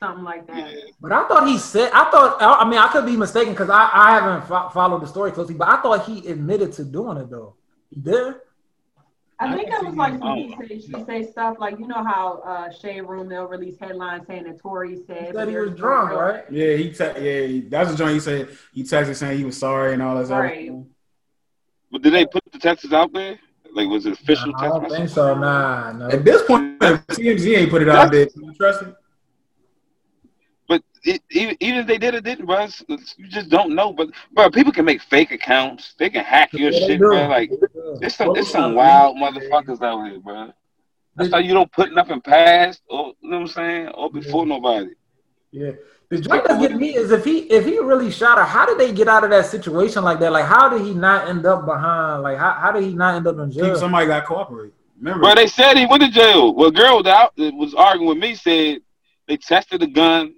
[0.00, 0.72] Something like that.
[0.72, 0.80] yeah.
[1.00, 3.70] but I thought he said, I thought, I I mean, I could be mistaken because
[3.70, 7.18] I, I haven't fo- followed the story closely, but I thought he admitted to doing
[7.18, 7.54] it though.
[7.90, 8.34] He did.
[9.38, 10.34] I think that was like some Oh.
[10.36, 14.26] he say she say stuff like you know how uh Shade Room they'll release headlines
[14.28, 16.44] saying that Tory He said said he was drunk, right?
[16.50, 18.48] Yeah, he te- yeah, he, that's the joint he said.
[18.72, 20.38] He texted saying he was sorry and all that stuff.
[21.92, 22.00] Right.
[22.00, 23.38] But did they put the texts out there?
[23.74, 24.98] Like, was it official Nah, I don't message?
[24.98, 25.34] think so.
[25.34, 26.08] Nah, no.
[26.10, 28.28] At this point, TMZ ain't put it out there.
[28.34, 28.94] You trust him?
[30.68, 33.74] But it, even, even if they did it, didn't, bro, it's- it's- you just don't
[33.74, 33.92] know.
[33.92, 35.94] But bro, people can make fake accounts.
[35.98, 37.28] They can hack your Yeah, shit, bro.
[37.28, 37.56] Like, Yeah.
[38.00, 40.52] there's some, there's some wild motherfuckers out here, bro.
[41.16, 44.46] That's why you don't put nothing past, or you know what I'm saying, or before
[44.46, 44.90] nobody.
[45.50, 45.72] Yeah.
[46.12, 48.76] The joke that's getting me is if he if he really shot her, how did
[48.76, 50.30] they get out of that situation like that?
[50.30, 52.22] Like how did he not end up behind?
[52.22, 53.74] Like how, how did he not end up in jail?
[53.76, 54.74] somebody got to cooperate.
[54.98, 55.20] Remember?
[55.20, 56.54] Bro, they said he went to jail.
[56.54, 58.80] Well, girl that was arguing with me said
[59.26, 60.34] they tested the gun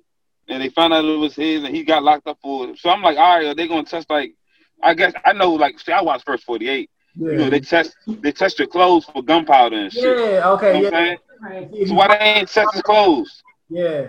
[0.46, 2.78] and they found out it was his, and he got locked up for it.
[2.78, 4.32] So I'm like, all right, are they gonna test like?
[4.80, 6.88] I guess I know, like, see, I watched first 48.
[7.16, 10.04] You know, they test they test your clothes for gunpowder and shit.
[10.04, 11.08] Yeah, okay, You know what I'm yeah.
[11.08, 11.18] saying?
[11.40, 11.88] Right.
[11.88, 13.42] So why they ain't test his clothes?
[13.68, 14.06] Yeah.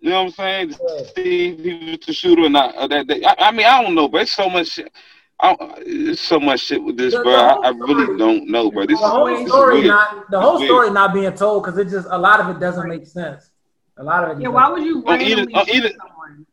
[0.00, 0.68] You know what I'm saying?
[0.70, 1.04] To Yeah.
[1.16, 2.74] see if he was the shooter or not.
[2.78, 4.92] Or that, that, I, I mean, I don't know, but it's so much shit.
[5.40, 7.32] I don't, it's so much shit with this, The- bro.
[7.32, 8.86] the I, I really story- don't know, bro.
[8.86, 9.86] This The is, whole this is story weird.
[9.86, 10.68] not the It's whole weird.
[10.68, 13.50] story not being told because it just a lot of it doesn't make sense.
[13.98, 14.42] A lot of it.
[14.42, 16.46] Yeah, why would you On either- randomly shoot either- someone?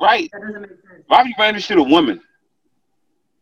[0.00, 0.28] Right?
[0.32, 1.04] That doesn't make sense.
[1.06, 2.20] Why would you randomly shoot a woman?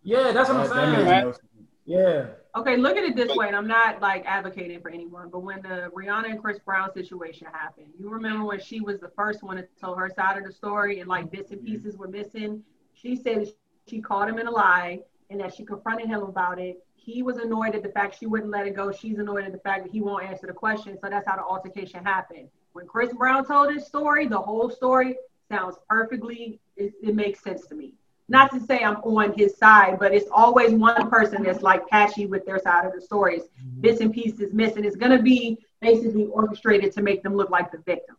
[0.02, 1.04] Yeah, that's what I'm That- that saying.
[1.07, 1.40] makes no sense.
[1.87, 2.26] Yeah.
[2.57, 5.61] Okay, look at it this way, and I'm not like advocating for anyone, but when
[5.62, 9.57] the Rihanna and Chris Brown situation happened, you remember when she was the first one
[9.57, 11.73] to tell her side of the story and like bits and mm-hmm.
[11.73, 12.62] pieces were missing?
[12.93, 13.49] She said
[13.88, 16.85] she caught him in a lie and that she confronted him about it.
[16.95, 18.93] He was annoyed at the fact she wouldn't let it go.
[18.93, 20.97] She's annoyed at the fact that he won't answer the question.
[21.03, 22.49] So that's how the altercation happened.
[22.73, 25.17] When Chris Brown told his story, the whole story
[25.51, 27.95] sounds perfectly, it, it makes sense to me
[28.28, 32.26] not to say I'm on his side, but it's always one person that's like patchy
[32.26, 33.42] with their side of the stories.
[33.80, 34.84] Bits and pieces missing.
[34.84, 38.16] It's gonna be basically orchestrated to make them look like the victim,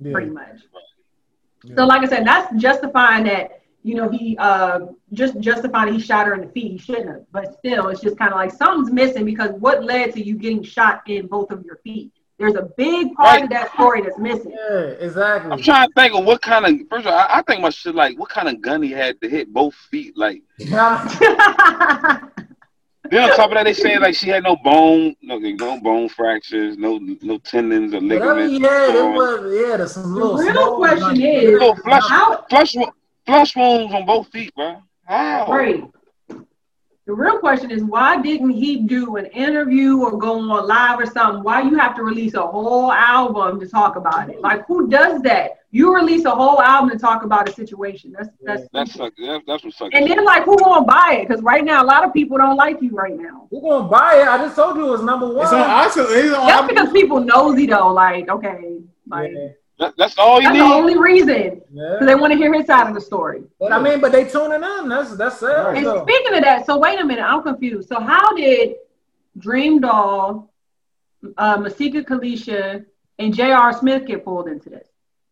[0.00, 0.12] Yeah.
[0.12, 0.60] pretty much.
[1.64, 1.74] Yeah.
[1.76, 3.58] So, like I said, that's justifying that.
[3.84, 4.80] You know, he uh
[5.12, 6.70] just justifying that he shot her in the feet.
[6.72, 10.12] He shouldn't have, but still, it's just kind of like something's missing because what led
[10.14, 12.12] to you getting shot in both of your feet?
[12.42, 13.44] There's a big part Right.
[13.44, 14.50] of that story that's missing.
[14.50, 15.52] Yeah, exactly.
[15.52, 16.88] I'm trying to think of what kind of.
[16.90, 19.20] First of all, I, I think my shit like what kind of gun he had
[19.20, 20.16] to hit both feet.
[20.16, 21.04] Like Nah,
[23.10, 26.08] then on top of that, they saying like she had no bone, no no bone
[26.08, 28.58] fractures, no no tendons or ligaments.
[28.58, 29.76] Yeah, had, it was yeah.
[29.76, 31.18] There's some The real small question ones.
[31.20, 32.74] is, Little flush, how flush,
[33.26, 34.82] flush wounds on both feet, bro.
[35.04, 35.46] How?
[35.48, 35.84] Right.
[37.04, 41.06] The real question is why didn't he do an interview or go on live or
[41.06, 41.42] something?
[41.42, 44.40] Why you have to release a whole album to talk about it?
[44.40, 45.58] Like who does that?
[45.72, 48.12] You release a whole album to talk about a situation.
[48.16, 49.12] That's that's That's suck.
[49.18, 49.94] That's, that's what sucks.
[49.96, 51.28] and then like who gonna buy it?
[51.28, 53.48] Because right now a lot of people don't like you right now.
[53.50, 54.28] We're gonna buy it.
[54.28, 55.44] I just told you it was number one.
[55.44, 56.16] It's on iTunes.
[56.24, 56.68] It's on Just Apple.
[56.68, 59.48] because people nosy though, like okay, like yeah,
[59.82, 60.60] That, that's all you that's need.
[60.60, 61.60] the only reason.
[61.72, 61.92] yeah.
[61.94, 63.42] Because they want to hear his side of the story.
[63.60, 64.88] But I mean, but they tuning in.
[64.88, 65.76] That's that's sad.
[65.76, 66.02] And though.
[66.06, 67.88] speaking of that, so wait a minute, I'm confused.
[67.88, 68.76] So how did
[69.38, 70.52] Dream Doll,
[71.36, 72.84] uh, Masika Kalysha,
[73.18, 73.72] and J.R.
[73.78, 74.86] Smith get pulled into this?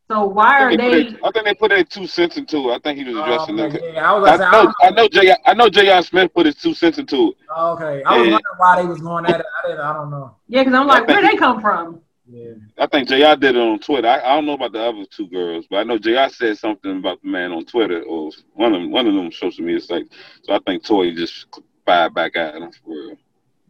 [0.09, 1.13] So why I are think, they they?
[1.13, 2.75] put I think they put their two cents into it.
[2.75, 3.77] I think he was addressing Oh, that.
[3.81, 5.37] okay, I was I gonna say, I know, don't- I know, J.
[5.47, 6.03] I know J.R.
[6.03, 7.35] Smith put his two cents into it.
[7.57, 8.33] okay, I was Yeah.
[8.33, 9.47] wondering why they was going at it.
[9.63, 9.81] I didn't.
[9.83, 10.35] I don't know.
[10.49, 12.01] Yeah, because I'm like, where they come from?
[12.31, 12.53] Yeah.
[12.79, 13.37] I think J.R.
[13.37, 14.07] did it on Twitter.
[14.07, 16.29] I, I don't know about the other two girls, but I know J.R.
[16.31, 19.65] said something about the man on Twitter or one of them, one of them social
[19.65, 20.11] media sites.
[20.43, 21.47] So I think Tory just
[21.85, 23.17] fired back at him for real.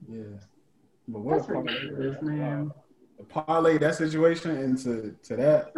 [0.09, 0.39] Yeah.
[1.09, 2.73] But what That's a parlay, ridiculous, man.
[3.29, 5.73] Parlay that situation into to that.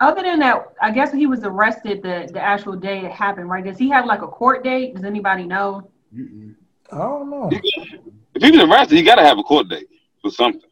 [0.00, 3.64] Other than that, I guess he was arrested the, the actual day it happened, right?
[3.64, 4.94] Does he have like a court date?
[4.94, 5.90] Does anybody know?
[6.14, 6.54] Mm-mm.
[6.92, 7.50] I don't know.
[8.34, 9.88] If he was arrested, he got to have a court date
[10.20, 10.68] for something.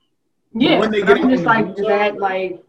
[0.52, 2.62] Yeah, when they but get I'm just like, the is that like?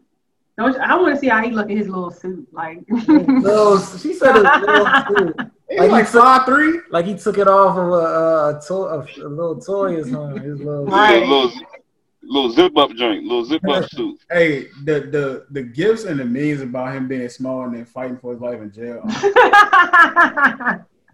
[0.58, 2.80] Don't I want to see how he look in his little suit, like.
[2.88, 5.50] Little, she said it was little suit.
[5.70, 6.80] He's Like, like he took- five three.
[6.90, 10.04] Like he took it off of a, a, a, to- a, a little toy or
[10.04, 10.42] something.
[10.42, 11.20] His little, Right.
[11.20, 11.60] Little, little,
[12.22, 14.20] little zip up joint, little zip up suit.
[14.30, 18.18] Hey, the the the gifts and the memes about him being small and then fighting
[18.18, 19.02] for his life in jail.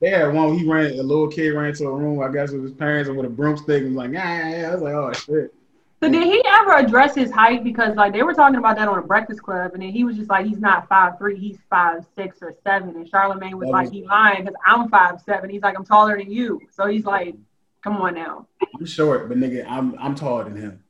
[0.00, 2.62] They had one he ran a little kid ran into a room, I guess with
[2.62, 4.70] his parents and with a broomstick and was like, yeah, yeah, yeah.
[4.70, 5.54] I was like, oh shit.
[6.00, 7.64] So did he ever address his height?
[7.64, 10.16] Because like they were talking about that on the Breakfast Club, and then he was
[10.16, 12.90] just like, he's not five three, he's five six or seven.
[12.90, 15.50] And Charlemagne was That like, was- he lying because I'm five seven.
[15.50, 16.60] He's like, I'm taller than you.
[16.70, 17.34] So he's like,
[17.82, 18.46] come on now.
[18.78, 20.84] I'm short, but nigga, I'm I'm taller than him.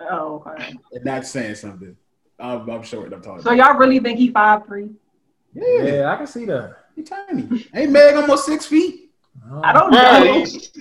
[0.00, 0.64] Oh, okay.
[0.92, 1.96] And that's saying something.
[2.40, 3.40] I'm, I'm short, I'm taller.
[3.40, 4.90] So y'all really think he five three?
[5.54, 6.76] Yeah, yeah, I can see that.
[6.96, 7.68] he tiny.
[7.72, 9.12] Hey Meg almost six feet.
[9.62, 10.34] I don't Bruh, know.
[10.40, 10.72] he's,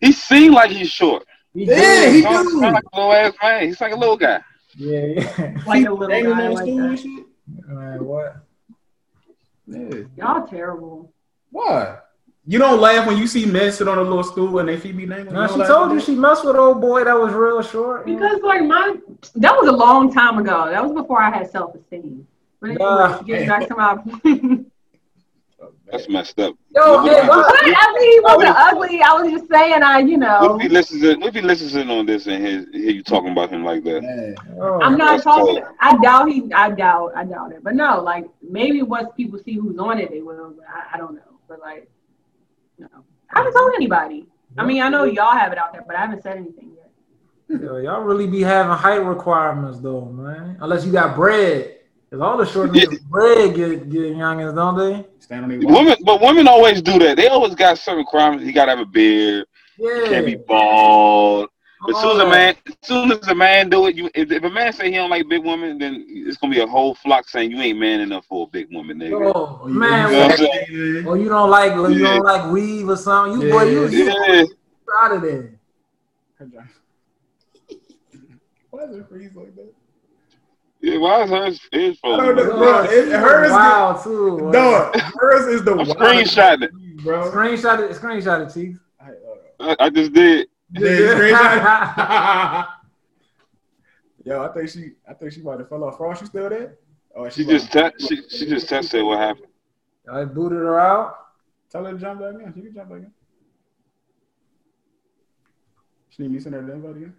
[0.00, 1.24] he seemed like he's short.
[1.54, 2.12] He Yeah, did.
[2.12, 2.60] he He sound do.
[2.60, 3.66] like a little ass man.
[3.68, 4.40] He's like a little guy.
[4.76, 5.54] Yeah, yeah.
[5.66, 7.24] Like a little Dangling guy like that.
[7.68, 8.36] Man, what?
[9.66, 10.02] Yeah.
[10.16, 11.12] Y'all terrible.
[11.50, 11.98] Why?
[12.46, 14.96] You don't laugh when you see men sit on a little stool and they feet
[14.96, 15.32] be dangling.
[15.34, 18.04] Now You she told you she messed with old boy that was real short.
[18.04, 18.96] Because like my
[19.36, 20.68] that was a long time ago.
[20.70, 22.26] That was before I had self esteem.
[22.60, 23.22] But anyway, Nah.
[23.22, 24.70] getting back to my point.
[25.94, 26.56] That's messed up.
[26.74, 27.46] Yo, What hey, what?
[27.54, 29.00] I mean, he wasn't ugly.
[29.00, 31.40] I was just saying, I, you What know, if he listens in, what if he
[31.40, 34.02] listens in on this and hear, hear you talking about him like that?
[34.60, 35.62] Oh, I'm not That's talking.
[35.62, 35.64] cold.
[35.80, 36.52] I doubt he.
[36.52, 37.12] I doubt.
[37.14, 37.62] I doubt it.
[37.62, 40.54] But no, like maybe once people see who's on it, they will.
[40.56, 41.38] But I, I don't know.
[41.46, 41.88] But like,
[42.78, 42.88] no,
[43.30, 44.26] I haven't told anybody.
[44.58, 46.90] I mean, I know y'all have it out there, but I haven't said anything yet.
[47.62, 50.56] Yo, y'all really be having height requirements though, man.
[50.60, 51.73] Unless you got bread.
[52.14, 55.04] Cause all the short niggas with bread get get youngins, don't they?
[55.18, 55.78] Stand on these walls.
[55.78, 57.16] Women, but women always do that.
[57.16, 58.46] They always got certain requirements.
[58.46, 59.46] You got to have a beard.
[59.76, 60.04] Yeah.
[60.06, 61.48] Can't be bald.
[61.80, 64.30] But as soon as a man, as soon as a man do it, you if,
[64.30, 66.94] if a man say he don't like big women, then it's gonna be a whole
[66.94, 69.10] flock saying you ain't man enough for a big woman, that.
[69.10, 69.32] nigga.
[69.34, 72.08] Oh Oh, man, You know what I'm or oh, you don't like you Yeah.
[72.14, 73.42] don't like weave or something.
[73.42, 74.44] You boy, you, you Yeah,
[75.02, 75.58] out of there.
[78.70, 79.74] Why is it freeze like that?
[80.92, 80.98] Yeah.
[80.98, 82.44] Why is hers his I don't know.
[82.50, 82.58] phone?
[82.58, 84.38] Bro, it- hers is- too.
[84.38, 84.50] boy.
[84.50, 85.96] No, hers is the I'm wildest,
[86.36, 86.70] screenshotting it.
[87.02, 87.30] bro.
[87.30, 88.78] Screenshot it, screenshot it, Chief.
[89.00, 90.48] I, uh, I, I just did.
[90.72, 92.66] yeah, you screenshot it?
[94.26, 95.96] Yo, I think she, I think she might have fell off.
[95.98, 96.78] Frost, you still there?
[97.14, 99.46] Oh, She might- just te- she, she just texted what happened.
[100.10, 101.16] I booted her out.
[101.70, 102.52] Tell her to jump back in.
[102.54, 103.10] She can jump back in.
[106.10, 107.14] She need me to send her the invite again.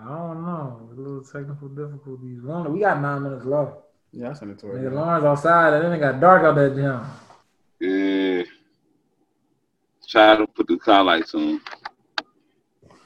[0.00, 0.88] I don't know.
[0.92, 2.40] A little technical difficulties.
[2.42, 3.72] We We got nine minutes left.
[4.12, 4.78] Yeah, I sent it to her.
[4.78, 7.04] Nigga, Lawrence outside, and then it got dark out that gym.
[7.80, 8.44] Yeah.
[10.08, 11.60] Try to put the car lights on.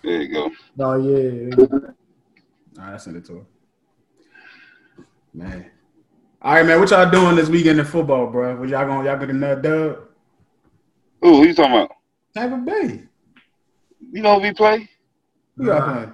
[0.05, 0.51] There you go.
[0.79, 1.57] Oh yeah.
[1.57, 1.69] All
[2.79, 3.47] right, I sent it to her.
[5.35, 5.71] Man.
[6.41, 6.79] All right, man.
[6.79, 8.57] What y'all doing this weekend in football, bro?
[8.57, 9.99] What y'all gonna Y'all get another dub?
[11.25, 11.93] Ooh, who you talking about?
[12.35, 13.03] Tampa Bay.
[14.13, 14.89] You know who we play?
[15.57, 15.93] Who y'all Nah.
[15.93, 16.13] playing?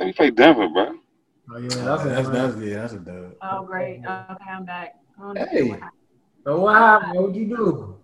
[0.00, 0.94] We play Denver, bro.
[1.50, 2.32] Oh yeah, that's that's, it.
[2.32, 3.32] that's, yeah, that's a dub.
[3.42, 3.98] Oh, great.
[3.98, 4.94] Okay, I'm back.
[5.18, 5.68] I don't know Hey.
[5.70, 5.80] what.
[6.44, 7.12] So what happened?
[7.14, 7.96] What would you do?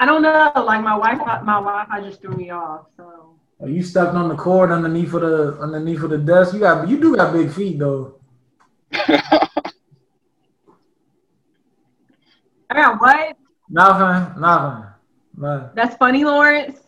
[0.00, 0.52] I don't know.
[0.56, 2.86] Like my wife, my wife, I just threw me off.
[2.96, 6.52] So Oh, you stepped on the cord underneath of the underneath of the desk.
[6.52, 8.20] You got you do got big feet though.
[8.92, 9.48] I
[12.72, 13.36] got what?
[13.70, 14.86] Nothing, nothing.
[15.36, 15.68] nothing.
[15.74, 16.83] That's funny, Lawrence.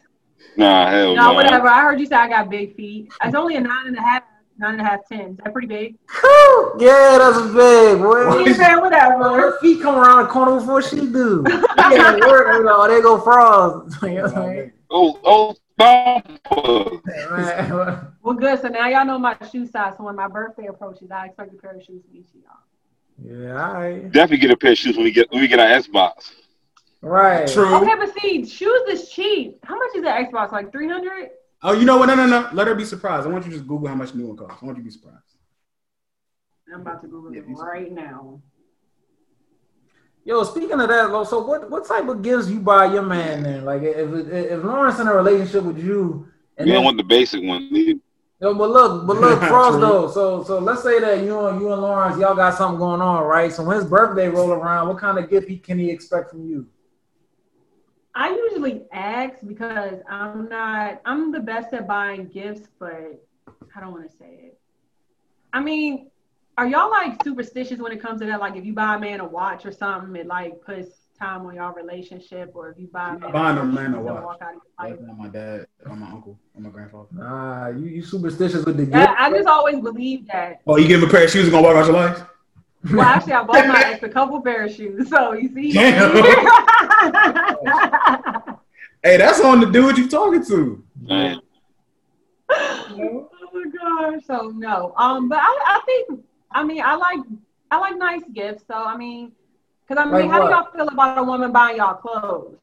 [0.56, 1.34] Nah, hell No, no.
[1.34, 1.68] whatever.
[1.68, 3.12] I heard you say I got big feet.
[3.24, 4.22] It's only a nine and a half,
[4.58, 5.30] nine and a half, ten.
[5.32, 5.96] Is that pretty big?
[6.20, 8.44] Whew, yeah, that's big, boy.
[8.44, 9.24] You said whatever.
[9.40, 11.44] her feet come around the corner before she do.
[11.48, 13.96] Yeah, work, you know, they go frogs.
[14.02, 14.72] You know what I mean?
[14.90, 15.56] Oh, oh,
[18.22, 18.60] Well, good.
[18.60, 19.94] So now y'all know my shoe size.
[19.98, 22.56] So when my birthday approaches, I expect a pair of shoes from each of y'all.
[23.22, 24.10] Yeah, all right.
[24.10, 26.32] Definitely get a pair of shoes when we get when we get our Xbox.
[27.06, 27.46] Right.
[27.46, 27.72] True.
[27.76, 29.58] Okay, but see, shoes is cheap.
[29.64, 30.50] How much is that Xbox?
[30.50, 31.30] Like three hundred?
[31.62, 32.06] Oh, you know what?
[32.06, 32.48] No, no, no.
[32.52, 33.26] Let her be surprised.
[33.26, 34.58] I want you to just Google how much new one costs.
[34.60, 35.16] I want you to be surprised.
[36.74, 38.40] I'm about to Google Yeah, it you said- right now.
[40.24, 43.44] Yo, speaking of that, Lo, so what what type of gifts you buy your man
[43.44, 43.64] then?
[43.64, 47.04] Like if if Lawrence in a relationship with you, and We then, don't want the
[47.04, 47.68] basic one.
[47.70, 48.00] We-
[48.40, 50.10] yo, but look, but look, Frost though.
[50.10, 53.22] So so let's say that you and you and Lawrence y'all got something going on,
[53.22, 53.52] right?
[53.52, 56.44] So when his birthday roll around, what kind of gift he, can he expect from
[56.44, 56.66] you?
[58.18, 61.02] I usually ask because I'm not.
[61.04, 63.22] I'm the best at buying gifts, but
[63.76, 64.58] I don't want to say it.
[65.52, 66.10] I mean,
[66.56, 68.40] are y'all like superstitious when it comes to that?
[68.40, 71.56] Like, if you buy a man a watch or something, it like puts time on
[71.56, 74.14] y'all relationship, or if you buy a man, Buying a watch, man a you don't
[74.14, 74.24] watch.
[74.24, 75.00] walk out of your life.
[75.06, 77.08] not my dad or my uncle or my grandfather.
[77.12, 78.96] Nah, you, you superstitious with the gift.
[78.96, 80.60] Yeah, I just always believe that.
[80.66, 82.22] Oh, you give him a pair of shoes and gonna walk out your life?
[82.92, 85.72] Well, actually, I bought my ex a couple pair of shoes, so you see.
[89.02, 90.82] Hey, that's on the dude you're talking to.
[91.00, 91.40] Man,
[92.50, 94.22] oh my gosh.
[94.26, 94.94] So no.
[94.96, 96.20] Um, but I, I think
[96.50, 97.20] I mean I like
[97.70, 98.64] I like nice gifts.
[98.66, 99.30] So I mean,
[99.86, 100.48] because I mean, Like how what?
[100.48, 102.56] do y'all feel about a woman buying y'all clothes?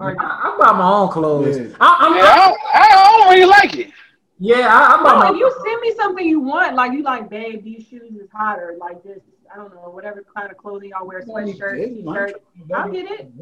[0.00, 1.58] Or I, I buy my own clothes.
[1.58, 1.66] Yeah.
[1.80, 3.90] I, I'm, yeah, I, don't, I don't really like it.
[4.38, 7.30] Yeah, I, I buy no, if you send me something you want, like you like,
[7.30, 9.20] babe, these shoes is hot, or like this,
[9.52, 12.42] I don't know, whatever kind of clothing y'all wear, sweatshirt, t-shirt.
[12.74, 13.32] I'll get it.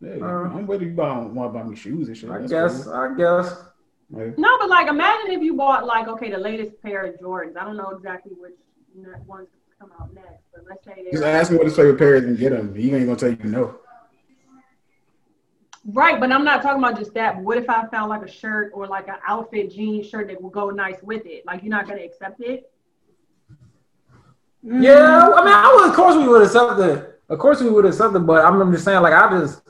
[0.00, 2.30] Yeah, Uh, I'm ready to buy want to buy me shoes and shit.
[2.30, 2.84] I That's guess.
[2.84, 2.94] cool.
[2.94, 3.54] I guess.
[4.10, 7.56] Like, No, but like, imagine if you bought like, okay, the latest pair of Jordans.
[7.58, 8.54] I don't know exactly which
[8.96, 12.14] ne- ones come out next, but let's say Just ask me what his favorite pair
[12.16, 12.74] is and get them.
[12.74, 13.78] He ain't gonna tell you no.
[15.84, 16.18] Right.
[16.20, 17.36] But I'm not talking about just that.
[17.36, 20.40] But what if I found like a shirt or like an outfit jean shirt that
[20.40, 21.44] will go nice with it?
[21.46, 22.70] Like, you're not gonna accept it?
[24.62, 25.90] Yeah, I mean, I would.
[25.90, 27.20] Of course, we would accept it.
[27.28, 28.18] Of course, we would accept it.
[28.20, 29.62] But I'm just saying, like, I just,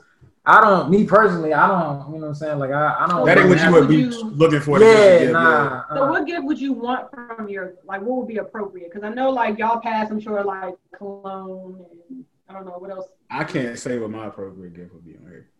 [0.45, 0.89] I don't.
[0.89, 2.07] Me personally, I don't.
[2.07, 2.59] You know what I'm saying?
[2.59, 3.25] Like, I, I don't.
[3.25, 4.79] That ain't what you would be you- looking for.
[4.79, 5.83] to Yeah, get, nah.
[5.95, 8.01] So uh, what gift would you want from your like?
[8.01, 8.91] What would be appropriate?
[8.91, 12.89] Because I know like y'all pass, I'm sure like cologne and I don't know what
[12.91, 13.05] else.
[13.29, 15.50] I can't say what my appropriate gift would be on here.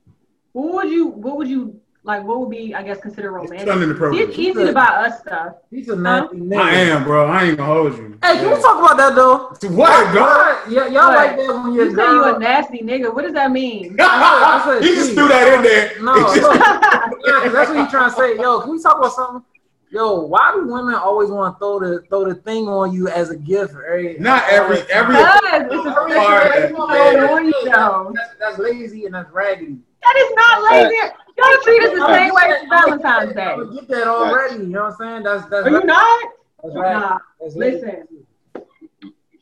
[0.53, 1.07] What would you?
[1.07, 2.23] What would you like?
[2.23, 2.73] What would be?
[2.75, 3.83] I guess considered It's romantic.
[3.83, 4.29] inappropriate.
[4.29, 5.55] It's easy to buy us stuff.
[5.69, 6.61] He's a nasty nigga.
[6.61, 7.27] I am, bro.
[7.27, 8.17] I ain't gonna hold you.
[8.23, 9.49] Hey, can we talk about that though?
[9.75, 10.71] What, bro?
[10.73, 11.15] Yeah, y'all What?
[11.15, 13.13] like that when You your say you a nasty nigga.
[13.13, 13.95] What does that mean?
[13.99, 15.91] I said- I said he just threw that in there.
[16.01, 18.37] No, It's just- look, that's what he's trying to say.
[18.37, 19.43] Yo, can we talk about something?
[19.91, 23.29] Yo, why do women always want to throw the throw the thing on you as
[23.29, 23.73] a gift?
[23.75, 25.15] Every, Not every every.
[25.15, 27.29] Because it's a Every special part way of that.
[27.31, 28.13] on you.
[28.15, 29.77] That's, that's lazy and that's raggedy.
[30.03, 30.95] That is not lazy.
[31.37, 33.43] Y'all treat us the same way as Valentine's Day.
[33.43, 34.55] I get that already.
[34.55, 35.23] You know what I'm saying?
[35.23, 36.29] That's that's Are you not?
[36.63, 36.99] That's raggedy.
[36.99, 37.17] Nah.
[37.39, 37.55] That's.
[37.55, 38.07] Listen.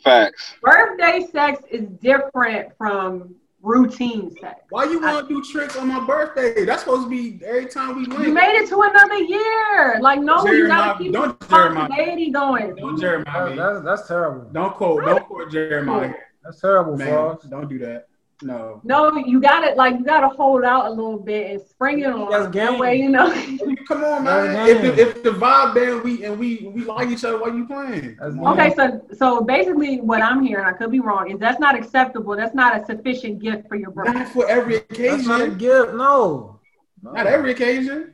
[0.04, 0.56] Facts.
[0.62, 4.62] Birthday sex is different from routine sex.
[4.69, 6.63] Why you want to do tricks on my birthday?
[6.63, 8.34] That's supposed to be every time we You link.
[8.34, 10.00] made it to another year.
[10.00, 11.86] Like, no, you Jeremiah, gotta keep don't the Jeremiah.
[11.88, 12.76] spontaneity going.
[12.76, 14.50] Don't Jeremiah That's, that's, that's terrible.
[14.52, 15.04] Don't quote.
[15.06, 16.13] Don't quote Jeremiah.
[16.45, 17.45] That's terrible, Man, Frogs.
[17.48, 18.08] don't do that.
[18.41, 18.80] No.
[18.86, 19.75] No, you got it.
[19.75, 22.30] like you gotta hold out a little bit and spring it on.
[22.32, 23.30] That's That way, you know.
[23.88, 24.54] Come on, man.
[24.54, 24.69] man.
[24.69, 27.38] If the, if the vibe there, we and we we like each other.
[27.39, 28.15] Why you playing?
[28.19, 28.60] That's Come on.
[28.60, 32.36] okay, so so basically, what I'm hearing, I could be wrong, is that's not acceptable.
[32.38, 34.13] That's not a sufficient gift for your birthday.
[34.13, 35.58] Not for every That's not a occasion.
[35.58, 35.93] gift.
[35.95, 36.60] No.
[37.02, 37.12] no.
[37.12, 38.13] Not every occasion.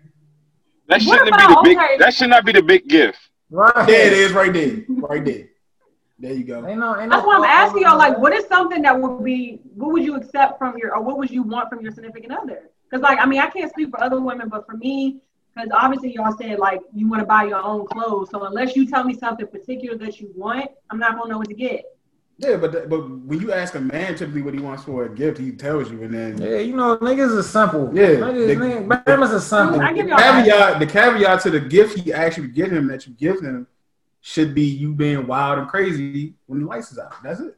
[0.87, 1.77] That shouldn't be the big.
[1.77, 1.97] okay.
[1.99, 3.19] That should not be the big gift.
[3.51, 3.85] Right.
[3.87, 5.49] There it is, right there, right there.
[6.17, 6.65] There you go.
[6.65, 9.23] Ain't no, ain't no That's why I'm asking y'all, like, what is something that would
[9.23, 12.31] be, what would you accept from your, or what would you want from your significant
[12.31, 12.69] other?
[12.89, 15.17] Because, like, I mean, I can't speak for other women, but for me,
[15.53, 18.29] because obviously y'all said, like, you want to buy your own clothes.
[18.29, 21.37] So unless you tell me something particular that you want, I'm not going to know
[21.39, 21.83] what to get.
[22.37, 25.09] Yeah, but that, but when you ask a man typically what he wants for a
[25.09, 27.89] gift, he tells you, and then Yeah, you know, niggas is simple.
[27.93, 29.79] Yeah, Niggas, they- niggas, Bama's is simple.
[29.81, 30.43] I give the y'all that.
[30.45, 33.67] caveat the caveat to the gift he actually give him that you give him
[34.27, 37.13] should be you being wild and crazy when the lights is out.
[37.23, 37.55] That's it.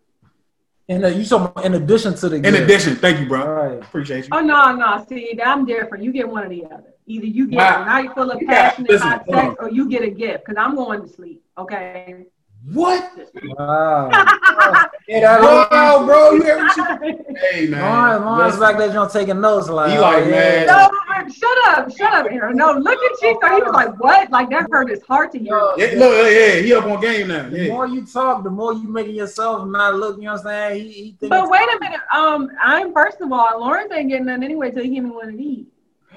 [0.89, 2.57] And a, you so in addition to the In gift.
[2.59, 3.47] addition, thank you, bro.
[3.47, 3.79] right.
[3.81, 4.29] Appreciate you.
[4.33, 5.05] Oh, no, no.
[5.07, 6.03] See, I'm different.
[6.03, 6.93] You get one or the other.
[7.05, 7.83] Either you get Wow.
[7.83, 10.61] a night full of You passionate listen, hot sex or you get a gift because
[10.61, 11.41] I'm going to sleep.
[11.57, 12.25] Okay.
[12.65, 13.11] What?
[13.43, 14.09] Wow.
[15.07, 17.37] yeah, that Wow, bro, you hear what you?
[17.51, 18.59] Hey man, Lawrence, Lawrence listen.
[18.59, 19.69] back there, John taking notes.
[19.69, 20.67] Like, He like, oh, man.
[20.67, 20.89] No,
[21.29, 22.57] shut up, shut up, Aaron.
[22.57, 23.55] No, look at Chico.
[23.55, 25.53] He was like, "What?" Like that hurt his heart to hear.
[25.77, 27.49] Yeah, look, yeah, he up on game now.
[27.49, 30.17] The more you talk, the more you making yourself not look.
[30.17, 30.83] You know what I'm saying?
[30.83, 32.01] He, he But wait a minute.
[32.13, 35.29] Um, I'm first of all, Lawrence ain't getting nothing anyway till he give me one
[35.29, 35.65] of these.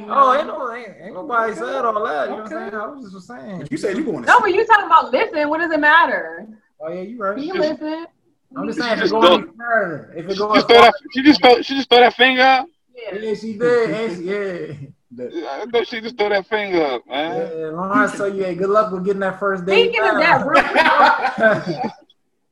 [0.09, 0.49] Oh, ain't mm-hmm.
[0.49, 2.31] no, ain't, ain't nobody said all that.
[2.31, 2.75] You know what I'm saying?
[2.75, 3.69] I was just saying.
[3.71, 5.49] You said you going No, to but you talking about listen.
[5.49, 6.49] What does it matter?
[6.81, 7.39] Oh yeah, you right.
[7.39, 8.07] He listen.
[8.57, 10.95] I'm just saying, if it Just goes further, if it She goes just throw that.
[11.13, 11.63] She just throw.
[11.63, 12.67] She just throw that finger up.
[12.97, 13.19] Yeah.
[13.19, 14.89] yeah, she did, and she, yeah.
[15.19, 17.37] I thought she just throw that finger up, man.
[17.37, 19.93] Yeah, Lawrence tell you, hey, good luck with getting that first date.
[19.93, 21.93] Speaking of that, real quick, real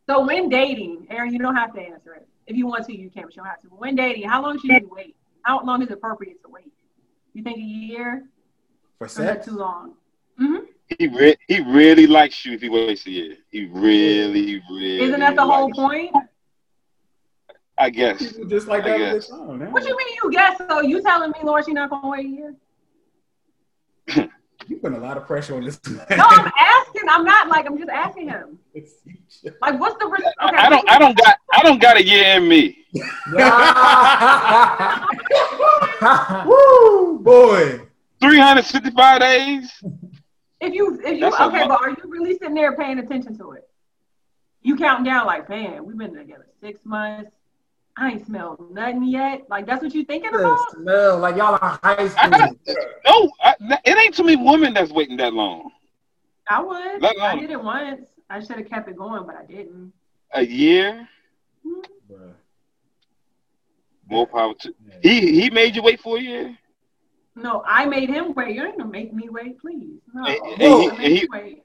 [0.08, 2.26] so when dating, Aaron, you don't have to answer it.
[2.46, 3.68] If you want to, you can, but you don't have to.
[3.68, 5.14] But when dating, how long should you wait?
[5.42, 6.72] How long is appropriate to wait?
[7.38, 8.24] You think a year?
[8.98, 9.26] for sex.
[9.28, 9.94] that too long?
[10.36, 10.56] hmm
[10.98, 13.36] He re- he really likes you if he waits a year.
[13.48, 15.02] He really, really.
[15.02, 15.84] Isn't that the whole likes you.
[15.84, 16.16] point?
[17.78, 18.18] I guess.
[18.18, 19.28] People just like that with guess.
[19.28, 19.70] their man.
[19.70, 20.80] What you mean you guess so?
[20.80, 22.54] You telling me, Lord, she not gonna wait a year?
[24.66, 26.04] You putting a lot of pressure on this man.
[26.10, 27.08] No, I'm asking.
[27.08, 28.58] I'm not like I'm just asking him.
[29.62, 30.24] Like, what's the risk?
[30.24, 30.90] Okay, I don't.
[30.90, 31.36] I don't got.
[31.54, 32.84] I don't got a year in me.
[36.46, 37.80] Woo, boy.
[38.20, 39.72] Three hundred sixty-five days.
[40.60, 43.38] If you, if you, That's a okay, but are you really sitting there paying attention
[43.38, 43.68] to it?
[44.62, 47.30] You counting down like, man, we've been together six months.
[47.96, 49.48] I ain't smelled nothing yet.
[49.48, 50.58] Like that's what you thinking about?
[50.72, 52.30] smell like y'all are high school.
[52.30, 52.50] got,
[53.06, 55.70] no, I, it ain't too many women that's waiting that long.
[56.48, 57.02] I would.
[57.02, 58.06] Let I did it once.
[58.30, 59.92] I should have kept it going, but I didn't.
[60.32, 61.08] A year,
[61.66, 62.12] mm-hmm.
[62.12, 62.32] Bruh.
[64.08, 64.74] More power to.
[65.02, 66.56] He he made you wait for a year.
[67.36, 68.54] No, I made him wait.
[68.56, 70.00] You ain't gonna make me wait, please.
[70.12, 71.62] No, And- I and he- made he- wait.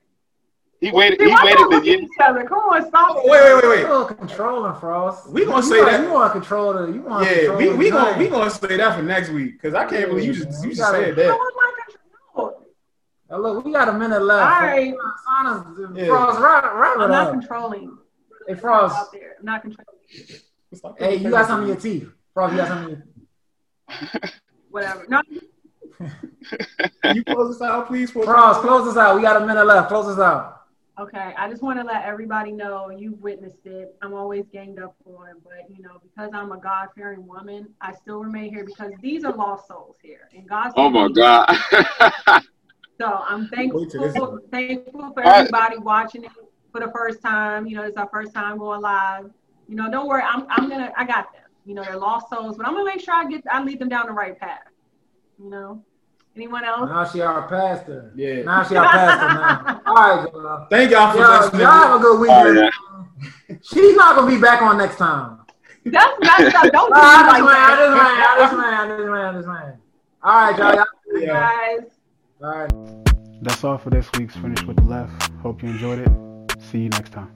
[0.79, 1.17] He waited.
[1.19, 1.99] See, He waited y'all the look at year.
[2.01, 2.43] each other?
[2.43, 3.15] Come on, stop.
[3.17, 3.85] Oh, wait, wait, wait, You wait.
[3.85, 5.29] are controlling, Frost.
[5.29, 6.91] We gonna You say want- that- You want to control the.
[6.91, 8.19] You want Yeah, control we we gonna game.
[8.19, 10.75] we gonna say that for next week because I can't believe you just you You
[10.75, 11.31] just said that.
[11.31, 12.67] I'm not control.
[13.29, 14.43] Oh, look, we got a minute left.
[14.61, 14.93] All right.
[15.39, 16.05] Honest, Yeah.
[16.07, 17.31] Frost, wrap, wrap I'm not up.
[17.31, 17.97] controlling.
[18.47, 18.95] Hey, Frost.
[18.95, 19.35] Out there.
[19.39, 20.97] I'm not controlling.
[20.99, 22.09] Hey, you got something in your teeth.
[22.33, 23.03] Frost, you got something
[23.89, 24.31] in
[24.69, 25.05] Whatever.
[25.07, 25.21] No,
[27.13, 28.09] you close this out, please?
[28.09, 29.15] For close us out.
[29.15, 29.89] We got a minute left.
[29.89, 30.61] Close us out.
[30.99, 33.95] Okay, I just want to let everybody know you've witnessed it.
[34.01, 37.93] I'm always ganged up on, but you know, because I'm a God fearing woman, I
[37.93, 40.71] still remain here because these are lost souls here, and oh God.
[40.75, 42.43] Oh my God.
[43.01, 45.39] So I'm Wait till thankful, thankful for Alright.
[45.39, 46.31] everybody watching it
[46.71, 47.65] for the first time.
[47.65, 49.31] You know, it's our first time going live.
[49.67, 51.42] You know, don't worry, I'm I'm gonna I got them.
[51.65, 53.89] You know, they're lost souls, but I'm gonna make sure I get I lead them
[53.89, 54.59] down the right path.
[55.41, 55.83] You know,
[56.35, 56.89] anyone else?
[56.89, 58.11] Now she our pastor.
[58.15, 58.43] Yeah.
[58.43, 59.81] Now she our pastor now.
[59.85, 60.67] All right, y'all.
[60.69, 61.61] Thank y'all for Y'all, listening.
[61.61, 62.57] y'all have a good All weekend.
[62.59, 63.59] right.
[63.63, 65.39] She's not gonna be back on next time.
[65.85, 66.71] That's messed up.
[66.71, 69.09] Don't do ah, I just like man, I just man, I just man, I just
[69.09, 69.77] man, I just man.
[70.23, 70.75] All right, y'all.
[70.75, 70.85] y'all.
[71.21, 71.27] Yeah.
[71.27, 71.89] guys.
[72.41, 73.41] All right.
[73.41, 75.31] That's all for this week's Finish with the Left.
[75.41, 76.61] Hope you enjoyed it.
[76.61, 77.35] See you next time.